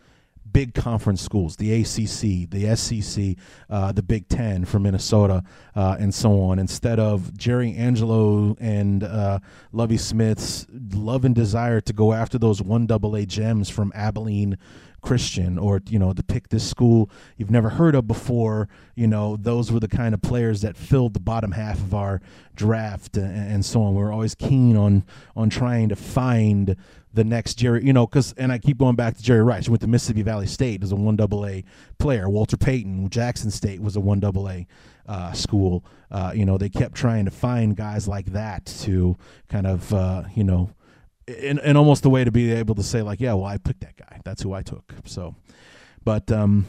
[0.55, 3.37] big conference schools, the ACC, the SEC,
[3.69, 5.43] uh, the Big Ten from Minnesota,
[5.75, 6.59] uh, and so on.
[6.59, 9.41] Instead of Jerry Angelo and uh,
[9.73, 14.57] Lovie Smith's love and desire to go after those one double A gems from Abilene
[15.05, 19.37] Christian or you know to pick this school you've never heard of before you know
[19.37, 22.23] those were the kind of players that filled the bottom half of our
[22.57, 25.05] draft and, and so on we are always keen on
[25.37, 26.75] on trying to find
[27.15, 29.69] the next Jerry, you know, because and I keep going back to Jerry Rice.
[29.69, 31.65] Went to Mississippi Valley State as a one double A
[31.99, 32.29] player.
[32.29, 34.67] Walter Payton, Jackson State was a one double A
[35.07, 35.85] uh, school.
[36.11, 39.17] Uh, you know, they kept trying to find guys like that to
[39.49, 40.71] kind of uh, you know
[41.27, 43.81] in, in almost a way to be able to say like, yeah, well, I picked
[43.81, 44.21] that guy.
[44.25, 44.95] That's who I took.
[45.05, 45.35] So,
[46.05, 46.67] but um,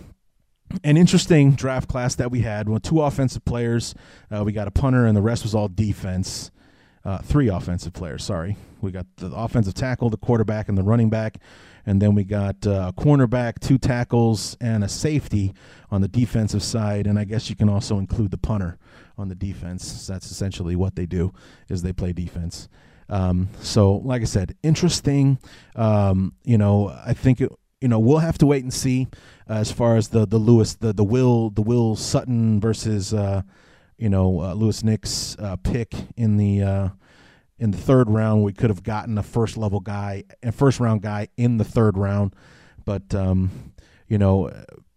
[0.84, 2.70] an interesting draft class that we had.
[2.70, 3.96] Well, two offensive players.
[4.32, 6.52] Uh, we got a punter, and the rest was all defense.
[7.04, 8.24] Uh, three offensive players.
[8.24, 11.38] Sorry, we got the offensive tackle, the quarterback, and the running back,
[11.86, 15.54] and then we got uh, cornerback, two tackles, and a safety
[15.92, 17.06] on the defensive side.
[17.06, 18.80] And I guess you can also include the punter
[19.20, 20.08] on the defense.
[20.08, 21.32] That's essentially what they do
[21.70, 22.68] is they play defense.
[23.10, 25.40] Um, so, like I said, interesting.
[25.76, 27.52] Um, you know, I think it,
[27.82, 29.08] you know we'll have to wait and see
[29.50, 33.44] uh, as far as the the Louis the the Will the Will Sutton versus uh,
[33.98, 36.90] you know uh, Louis Nix uh, pick in the uh,
[37.60, 38.44] in the third round.
[38.44, 41.98] We could have gotten a first level guy and first round guy in the third
[41.98, 42.34] round,
[42.86, 43.74] but um,
[44.08, 44.52] you know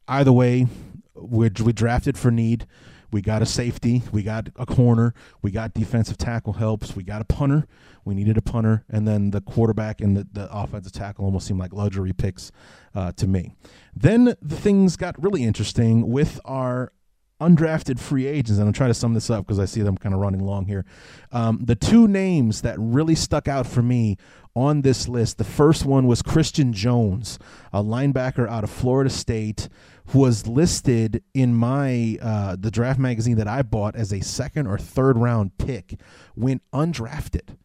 [0.08, 0.66] either way,
[1.14, 2.66] we we drafted for need.
[3.10, 7.22] We got a safety, we got a corner, we got defensive tackle helps, we got
[7.22, 7.66] a punter,
[8.08, 11.60] we needed a punter, and then the quarterback and the, the offensive tackle almost seemed
[11.60, 12.50] like luxury picks
[12.94, 13.52] uh, to me.
[13.94, 16.92] Then the things got really interesting with our
[17.40, 20.14] undrafted free agents, and I'm trying to sum this up because I see them kind
[20.14, 20.84] of running long here.
[21.30, 24.16] Um, the two names that really stuck out for me
[24.56, 27.38] on this list, the first one was Christian Jones,
[27.72, 29.68] a linebacker out of Florida State
[30.08, 34.66] who was listed in my uh, the draft magazine that I bought as a second
[34.66, 36.00] or third round pick,
[36.34, 37.56] went undrafted.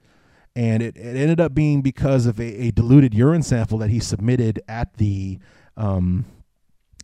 [0.56, 4.00] And it, it ended up being because of a, a diluted urine sample that he
[4.00, 5.40] submitted at the
[5.76, 6.26] um,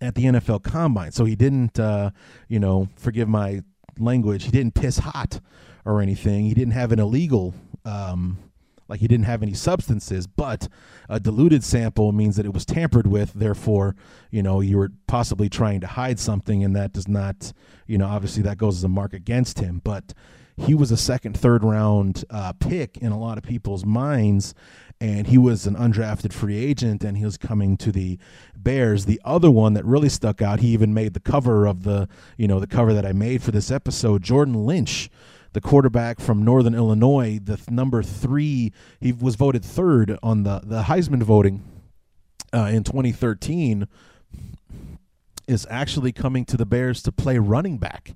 [0.01, 1.11] at the NFL Combine.
[1.11, 2.11] So he didn't, uh,
[2.47, 3.63] you know, forgive my
[3.97, 5.39] language, he didn't piss hot
[5.83, 6.45] or anything.
[6.45, 7.53] He didn't have an illegal
[7.85, 8.37] um,
[8.89, 10.67] like he didn't have any substances, but
[11.07, 13.33] a diluted sample means that it was tampered with.
[13.33, 13.95] Therefore,
[14.31, 17.53] you know, you were possibly trying to hide something, and that does not,
[17.85, 19.79] you know, obviously that goes as a mark against him.
[19.83, 20.13] But
[20.60, 24.53] he was a second, third round uh, pick in a lot of people's minds,
[24.99, 28.20] and he was an undrafted free agent, and he was coming to the
[28.55, 29.05] Bears.
[29.05, 32.47] The other one that really stuck out, he even made the cover of the, you
[32.47, 34.22] know, the cover that I made for this episode.
[34.22, 35.10] Jordan Lynch
[35.53, 38.72] the quarterback from Northern Illinois, the th- number three.
[38.99, 41.64] He was voted third on the the Heisman voting
[42.53, 43.88] uh, in 2013.
[45.47, 48.14] Is actually coming to the Bears to play running back.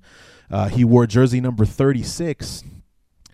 [0.50, 2.62] Uh, he wore jersey number 36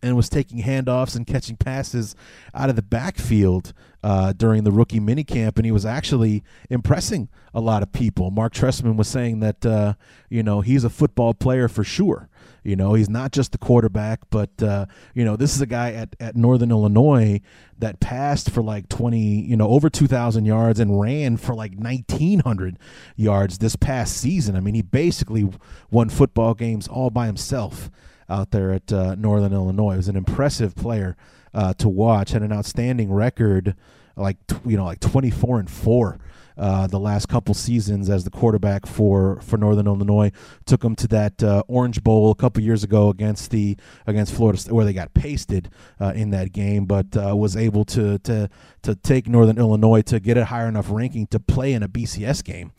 [0.03, 2.15] and was taking handoffs and catching passes
[2.55, 7.61] out of the backfield uh, during the rookie minicamp, and he was actually impressing a
[7.61, 8.31] lot of people.
[8.31, 9.95] Mark Trestman was saying that uh,
[10.31, 12.30] you know he's a football player for sure.
[12.63, 15.93] You know he's not just a quarterback, but uh, you know this is a guy
[15.93, 17.41] at, at Northern Illinois
[17.79, 21.79] that passed for like twenty, you know, over two thousand yards and ran for like
[21.79, 22.79] nineteen hundred
[23.17, 24.57] yards this past season.
[24.57, 25.49] I mean, he basically
[25.91, 27.91] won football games all by himself
[28.29, 29.93] out there at uh, Northern Illinois.
[29.93, 31.17] He was an impressive player
[31.55, 32.31] uh, to watch.
[32.33, 33.75] Had an outstanding record,
[34.17, 34.37] like
[34.67, 36.19] you know, like twenty four and four.
[36.61, 40.31] Uh, the last couple seasons as the quarterback for, for Northern Illinois
[40.67, 44.63] took them to that uh, Orange Bowl a couple years ago against the against Florida
[44.69, 48.51] where they got pasted uh, in that game, but uh, was able to to
[48.83, 52.45] to take Northern Illinois to get a higher enough ranking to play in a BCS
[52.45, 52.73] game,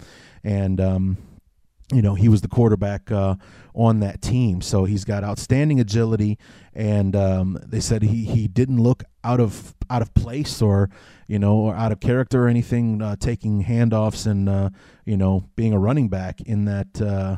[0.44, 0.80] and.
[0.80, 1.18] Um,
[1.92, 3.36] you know he was the quarterback uh,
[3.74, 4.62] on that team.
[4.62, 6.38] So he's got outstanding agility
[6.74, 10.90] and um, they said he, he didn't look out of out of place or
[11.28, 14.70] you know or out of character or anything uh, taking handoffs and uh,
[15.06, 17.38] you know being a running back in that uh,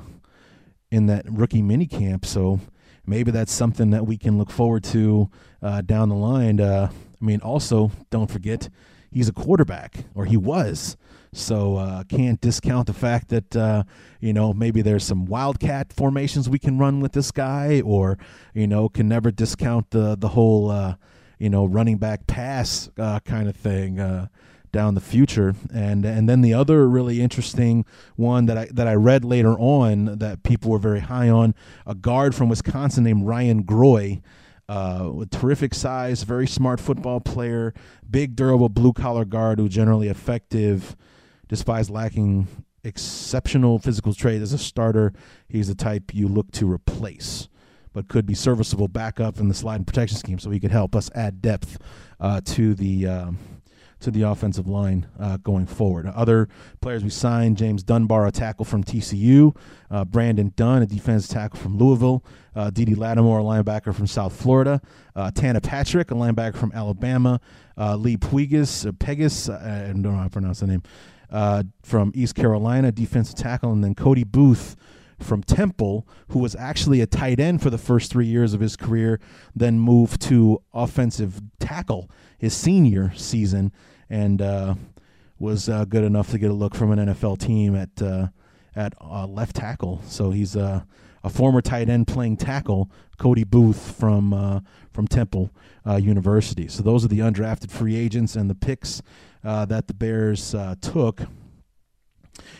[0.91, 2.59] in that rookie mini camp so
[3.05, 5.29] maybe that's something that we can look forward to
[5.61, 6.59] uh, down the line.
[6.59, 8.69] Uh, I mean also don't forget
[9.11, 10.95] he's a quarterback or he was
[11.33, 13.83] so uh, can't discount the fact that uh,
[14.19, 18.17] you know maybe there's some wildcat formations we can run with this guy, or
[18.53, 20.95] you know can never discount the the whole uh,
[21.39, 24.27] you know running back pass uh, kind of thing uh,
[24.71, 25.55] down the future.
[25.73, 30.17] And and then the other really interesting one that I that I read later on
[30.19, 31.55] that people were very high on,
[31.85, 34.21] a guard from Wisconsin named Ryan Groy.
[34.69, 37.73] Uh, with terrific size, very smart football player,
[38.09, 40.95] big, durable blue collar guard who generally effective
[41.53, 42.47] Despite lacking
[42.83, 45.13] exceptional physical traits as a starter,
[45.47, 47.47] he's the type you look to replace,
[47.93, 50.95] but could be serviceable backup in the slide and protection scheme, so he could help
[50.95, 51.77] us add depth
[52.19, 53.05] uh, to the.
[53.05, 53.37] Um,
[53.99, 56.05] to the offensive line uh, going forward.
[56.07, 56.49] Other
[56.81, 59.55] players we signed James Dunbar, a tackle from TCU,
[59.89, 62.21] uh, Brandon Dunn, a defensive tackle from Louisville,
[62.53, 64.81] uh, DeDe Lattimore, a linebacker from South Florida,
[65.15, 67.39] uh, Tana Patrick, a linebacker from Alabama,
[67.77, 70.83] uh, Lee Puigas, uh, Pegas, I don't know how to pronounce the name,
[71.33, 74.75] uh, from East Carolina, defensive tackle, and then Cody Booth
[75.19, 78.75] from Temple, who was actually a tight end for the first three years of his
[78.75, 79.19] career,
[79.55, 83.71] then moved to offensive tackle his senior season,
[84.09, 84.75] and uh,
[85.39, 88.27] was uh, good enough to get a look from an NFL team at uh,
[88.75, 90.01] at uh, left tackle.
[90.05, 90.85] So he's a
[91.31, 94.59] former tight end playing tackle, Cody Booth from uh,
[94.91, 95.51] from Temple
[95.99, 96.67] University.
[96.67, 99.01] So those are the undrafted free agents and the picks
[99.43, 101.21] uh, that the Bears uh, took.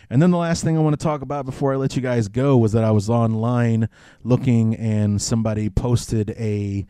[0.10, 2.28] And then the last thing I want to talk about before I let you guys
[2.28, 3.90] go was that I was online
[4.24, 6.86] looking and somebody posted a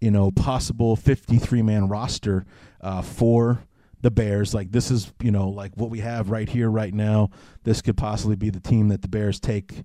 [0.00, 2.44] you know possible 53 man roster
[2.80, 3.64] uh, for
[4.02, 4.54] the Bears.
[4.54, 7.30] Like this is you know like what we have right here right now.
[7.64, 9.82] This could possibly be the team that the Bears take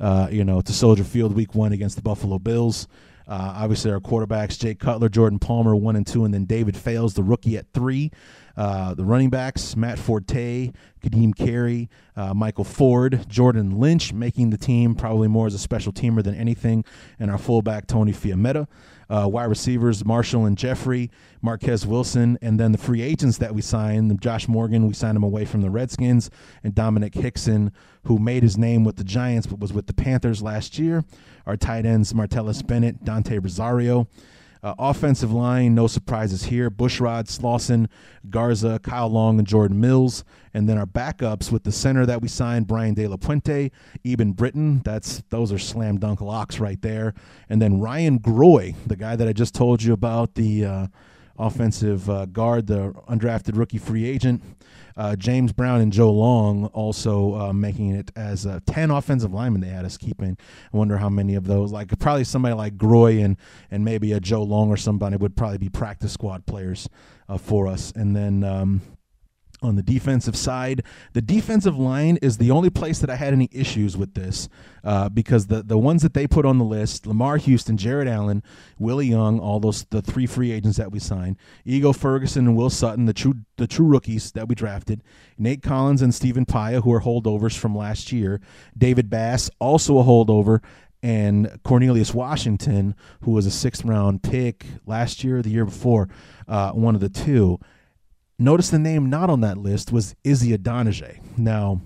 [0.00, 2.88] uh, you know to Soldier Field Week One against the Buffalo Bills.
[3.28, 7.14] Uh, obviously, our quarterbacks: Jay Cutler, Jordan Palmer, one and two, and then David Fales,
[7.14, 8.10] the rookie at three.
[8.56, 14.58] Uh, the running backs, Matt Forte, Ka'Deem Carey, uh, Michael Ford, Jordan Lynch, making the
[14.58, 16.84] team probably more as a special teamer than anything,
[17.20, 18.66] and our fullback, Tony Fiammetta.
[19.10, 23.62] Uh, wide receivers Marshall and Jeffery, Marquess Wilson, and then the free agents that we
[23.62, 24.20] signed.
[24.20, 26.30] Josh Morgan, we signed him away from the Redskins,
[26.62, 27.72] and Domenik Hixon,
[28.04, 31.04] who made his name with the Giants but was with the Panthers last year.
[31.46, 34.08] Our tight ends Martellus Bennett, Dante Rosario.
[34.62, 36.70] Uh, offensive line, no surprises here.
[36.70, 37.88] Bushrod, Slauson,
[38.28, 40.24] Garza, Kyle Long, and Jordan Mills.
[40.52, 43.70] And then our backups with the center that we signed, Brian De La Puente,
[44.04, 44.82] Eben Britton.
[44.84, 47.14] That's those are slam dunk locks right there.
[47.48, 50.86] And then Ryan Groy, the guy that I just told you about, the uh,
[51.38, 54.42] offensive uh, guard, the undrafted rookie free agent.
[54.96, 59.60] Uh, James Brown and Joe Long also uh, making it as uh, 10 offensive linemen
[59.60, 60.36] they had us keeping.
[60.72, 63.36] I wonder how many of those, like probably somebody like Groy and,
[63.70, 66.88] and maybe a Joe Long or somebody would probably be practice squad players
[67.28, 67.92] uh, for us.
[67.94, 68.82] And then um,
[69.62, 70.82] on the defensive side.
[71.12, 74.48] The defensive line is the only place that I had any issues with this
[74.84, 78.42] uh, because the, the ones that they put on the list Lamarr Houston, Jared Allen,
[78.78, 82.70] Willie Young, all those the three free agents that we signed, Ego Ferguson and Will
[82.70, 85.02] Sutton, the true the true rookies that we drafted,
[85.36, 88.40] Nate Collins and Stephen Paea, who are holdovers from last year,
[88.76, 90.62] David Bass, also a holdover,
[91.02, 96.08] and Cornelius Washington, who was a sixth round pick last year, the year before,
[96.46, 97.58] uh, one of the two.
[98.38, 101.18] Notice the name not on that list was Izzy Idonije.
[101.36, 101.80] Now,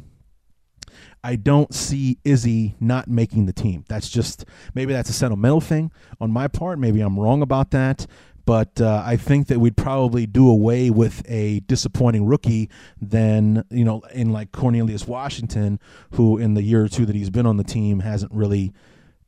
[1.25, 3.85] I don't see Izzy not making the team.
[3.89, 4.45] That's just
[4.75, 5.91] maybe that's a sentimental thing
[6.21, 6.79] on my part.
[6.79, 8.07] Maybe I'm wrong about that.
[8.45, 13.85] But uh, I think that we'd probably do away with a disappointing rookie than, you
[13.85, 15.79] know, in like Cornelius Washington,
[16.13, 18.73] who in the year or two that he's been on the team hasn't really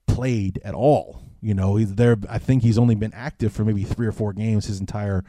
[0.08, 1.22] played at all.
[1.40, 2.16] You know, he's there.
[2.28, 5.24] I think he's only been active for maybe three or four games his entire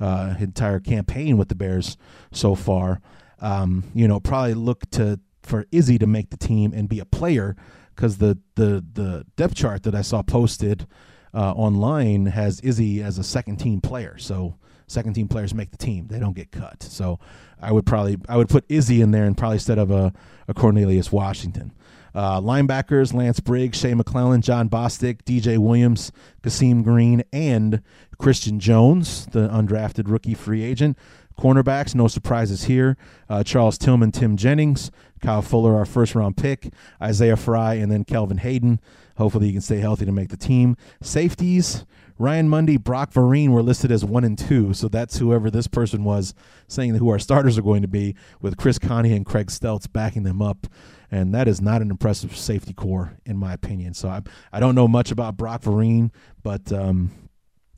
[0.00, 1.96] uh, entire campaign with the Bears
[2.32, 3.00] so far.
[3.40, 7.04] Um, you know, probably look to for Izzy to make the team and be a
[7.04, 7.56] player
[7.94, 10.86] because the the the depth chart that I saw posted
[11.34, 14.18] uh, online has Izzy as a second team player.
[14.18, 16.82] So second team players make the team; they don't get cut.
[16.82, 17.18] So
[17.60, 20.12] I would probably I would put Izzy in there and probably instead of a,
[20.48, 21.72] a Cornelius Washington.
[22.14, 27.82] Uh, linebackers Lance Briggs, Shea McClellin, Jon Bostic, DJ Williams, Khaseem Greene, and
[28.18, 30.96] Christian Jones, the undrafted rookie free agent.
[31.38, 32.98] Cornerbacks, no surprises here.
[33.28, 34.90] Uh, Charles Tillman, Tim Jennings,
[35.22, 38.78] Kyle Fuller, our first round pick, Isaiah Frey, and then Kelvin Hayden.
[39.16, 40.76] Hopefully, he can stay healthy to make the team.
[41.02, 41.86] Safeties,
[42.18, 46.04] Ryan Mundy, Brock Vereen were listed as one and two, so that's whoever this person
[46.04, 46.34] was
[46.68, 50.24] saying who our starters are going to be, with Chris Conte and Craig Steltz backing
[50.24, 50.66] them up,
[51.10, 53.94] and that is not an impressive safety corps in my opinion.
[53.94, 56.10] So I I don't know much about Brock Vereen,
[56.42, 57.10] but um,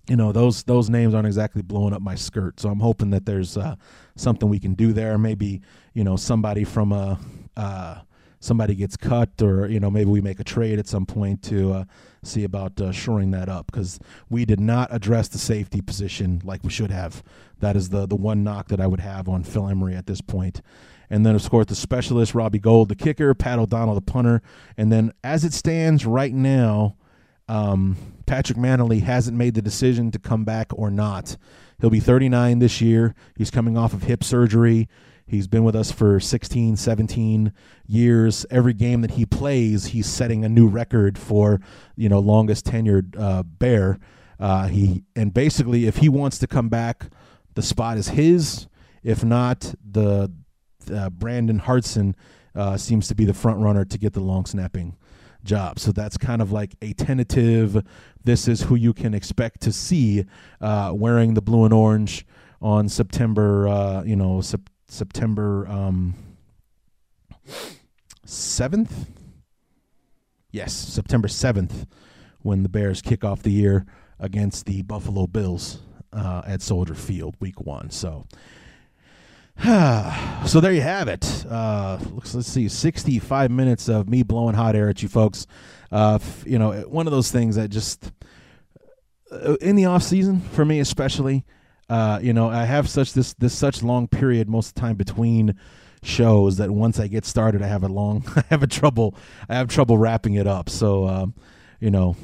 [0.09, 2.61] you know those those names aren't exactly blowing up my skirt.
[2.61, 3.77] So I'm hoping that there's uh,
[4.17, 5.17] something we can do there.
[5.19, 5.63] Maybe
[5.95, 7.19] you know somebody from a
[7.57, 8.01] uh,
[8.41, 11.73] somebody gets cut, or you know maybe we make a trade at some point to
[11.73, 11.85] uh,
[12.25, 16.63] see about uh, shoring that up because we did not address the safety position like
[16.65, 17.23] we should have.
[17.61, 20.21] That is the the one knock that I would have on Phil Emery at this
[20.21, 20.61] point.
[21.13, 24.41] And then, of course, the specialist, Robbie Gould, the kicker, Pat O'Donnell, the punter.
[24.79, 26.97] And then, as it stands right now,
[27.49, 31.37] um, Patrick Mannelly hasn't made the decision to come back or not.
[31.83, 33.15] He'll be 39 this year.
[33.37, 34.89] He's coming off of hip surgery.
[35.27, 37.53] He's been with us for 16, 17
[37.87, 38.47] years.
[38.51, 41.61] Every game that he plays, he's setting a new record for,
[41.95, 43.99] you know, longest tenured uh, Bear.
[44.41, 47.11] Uh, he and basically, if he wants to come back,
[47.55, 48.67] the spot is his.
[49.03, 50.33] If not, the
[50.91, 52.17] uh, Brandon Hartson
[52.55, 54.97] uh, seems to be the front runner to get the long snapping
[55.45, 55.79] job.
[55.79, 57.85] So that's kind of like a tentative.
[58.23, 60.25] This is who you can expect to see
[60.61, 62.27] uh, wearing the blue and orange
[62.61, 63.69] on September.
[63.69, 66.15] Uh, you know, sep- September um,
[68.25, 69.11] seventh.
[70.51, 71.87] Yes, September seventh,
[72.41, 73.87] when the Bears kick off the year
[74.19, 75.81] against the Buffalo Bills
[76.13, 77.91] uh, at Soldier Field, Week One.
[77.91, 78.27] So.
[80.47, 81.47] so there you have it.
[81.49, 85.47] Uh, looks, let's see, 65 minutes of me blowing hot air at you folks.
[85.91, 88.13] Uh, f- you know, one of those things that just
[89.31, 91.45] uh, in the off season for me especially.
[91.89, 94.97] Uh, you know, I have such this this such long period most of the time
[94.97, 95.57] between
[96.03, 99.15] shows that once I get started, I have a long, I have a trouble,
[99.49, 100.71] I have trouble wrapping it up.
[100.71, 101.35] So, um,
[101.81, 102.17] you know,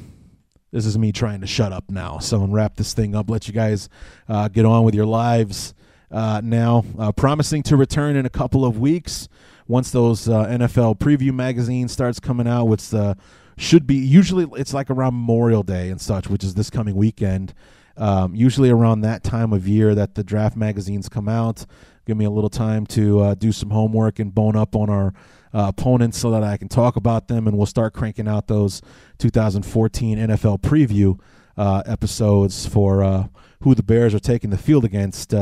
[0.71, 2.17] this is me trying to shut up now.
[2.17, 3.29] So and wrap this thing up.
[3.29, 3.89] Let you guys
[4.27, 5.73] uh, get on with your lives
[6.11, 9.27] uh, now, uh, promising to return in a couple of weeks
[9.67, 13.13] once those uh, NFL preview magazine starts coming out, which uh,
[13.57, 17.53] should be usually it's like around Memorial Day and such, which is this coming weekend.
[17.95, 21.65] Um, usually around that time of year that the draft magazines come out.
[22.05, 25.13] Give me a little time to uh, do some homework and bone up on our
[25.53, 28.81] uh, opponents so that I can talk about them, and we'll start cranking out those
[29.19, 31.19] 2014 NFL preview
[31.57, 33.29] episodes for
[33.61, 35.33] who the Bears are taking the field against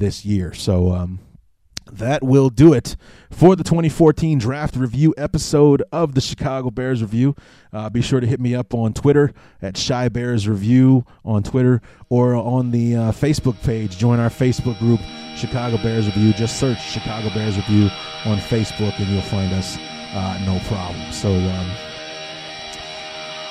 [0.00, 0.52] this year.
[0.52, 1.20] So um,
[1.92, 2.96] that will do it
[3.30, 7.34] for the 2014 draft review episode of the Chicago Bears Review.
[7.72, 9.32] Uh, be sure to hit me up on Twitter
[9.62, 13.96] at Chi Bears Review on Twitter or on the uh, Facebook page.
[13.96, 15.00] Join our Facebook group,
[15.36, 16.32] Chicago Bears Review.
[16.32, 17.84] Just search Chicago Bears Review
[18.24, 19.76] on Facebook and you'll find us
[20.12, 21.12] uh, no problem.
[21.12, 21.89] So, um,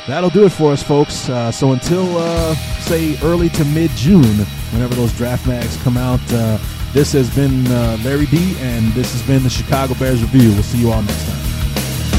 [0.09, 1.29] that'll do it for us, folks.
[1.29, 4.23] Uh, so until uh, say early to mid June,
[4.71, 6.57] whenever those draft mags come out, uh,
[6.93, 10.49] this has been uh, Larry D, and this has been the Chicago Bears review.
[10.49, 12.18] We'll see you all next time.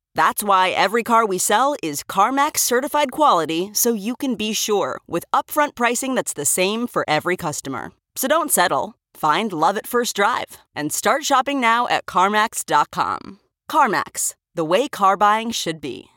[0.15, 4.99] That's why every car we sell is CarMax certified quality so you can be sure
[5.07, 7.91] with upfront pricing that's the same for every customer.
[8.15, 8.95] So don't settle.
[9.13, 13.39] Find love at first drive and start shopping now at CarMax.com.
[13.69, 16.07] CarMax, the way car buying should be.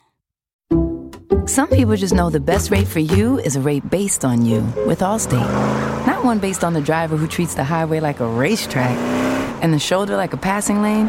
[1.46, 4.62] Some people just know the best rate for you is a rate based on you
[4.86, 6.06] with Allstate.
[6.06, 8.96] Not one based on the driver who treats the highway like a racetrack
[9.62, 11.08] and the shoulder like a passing lane.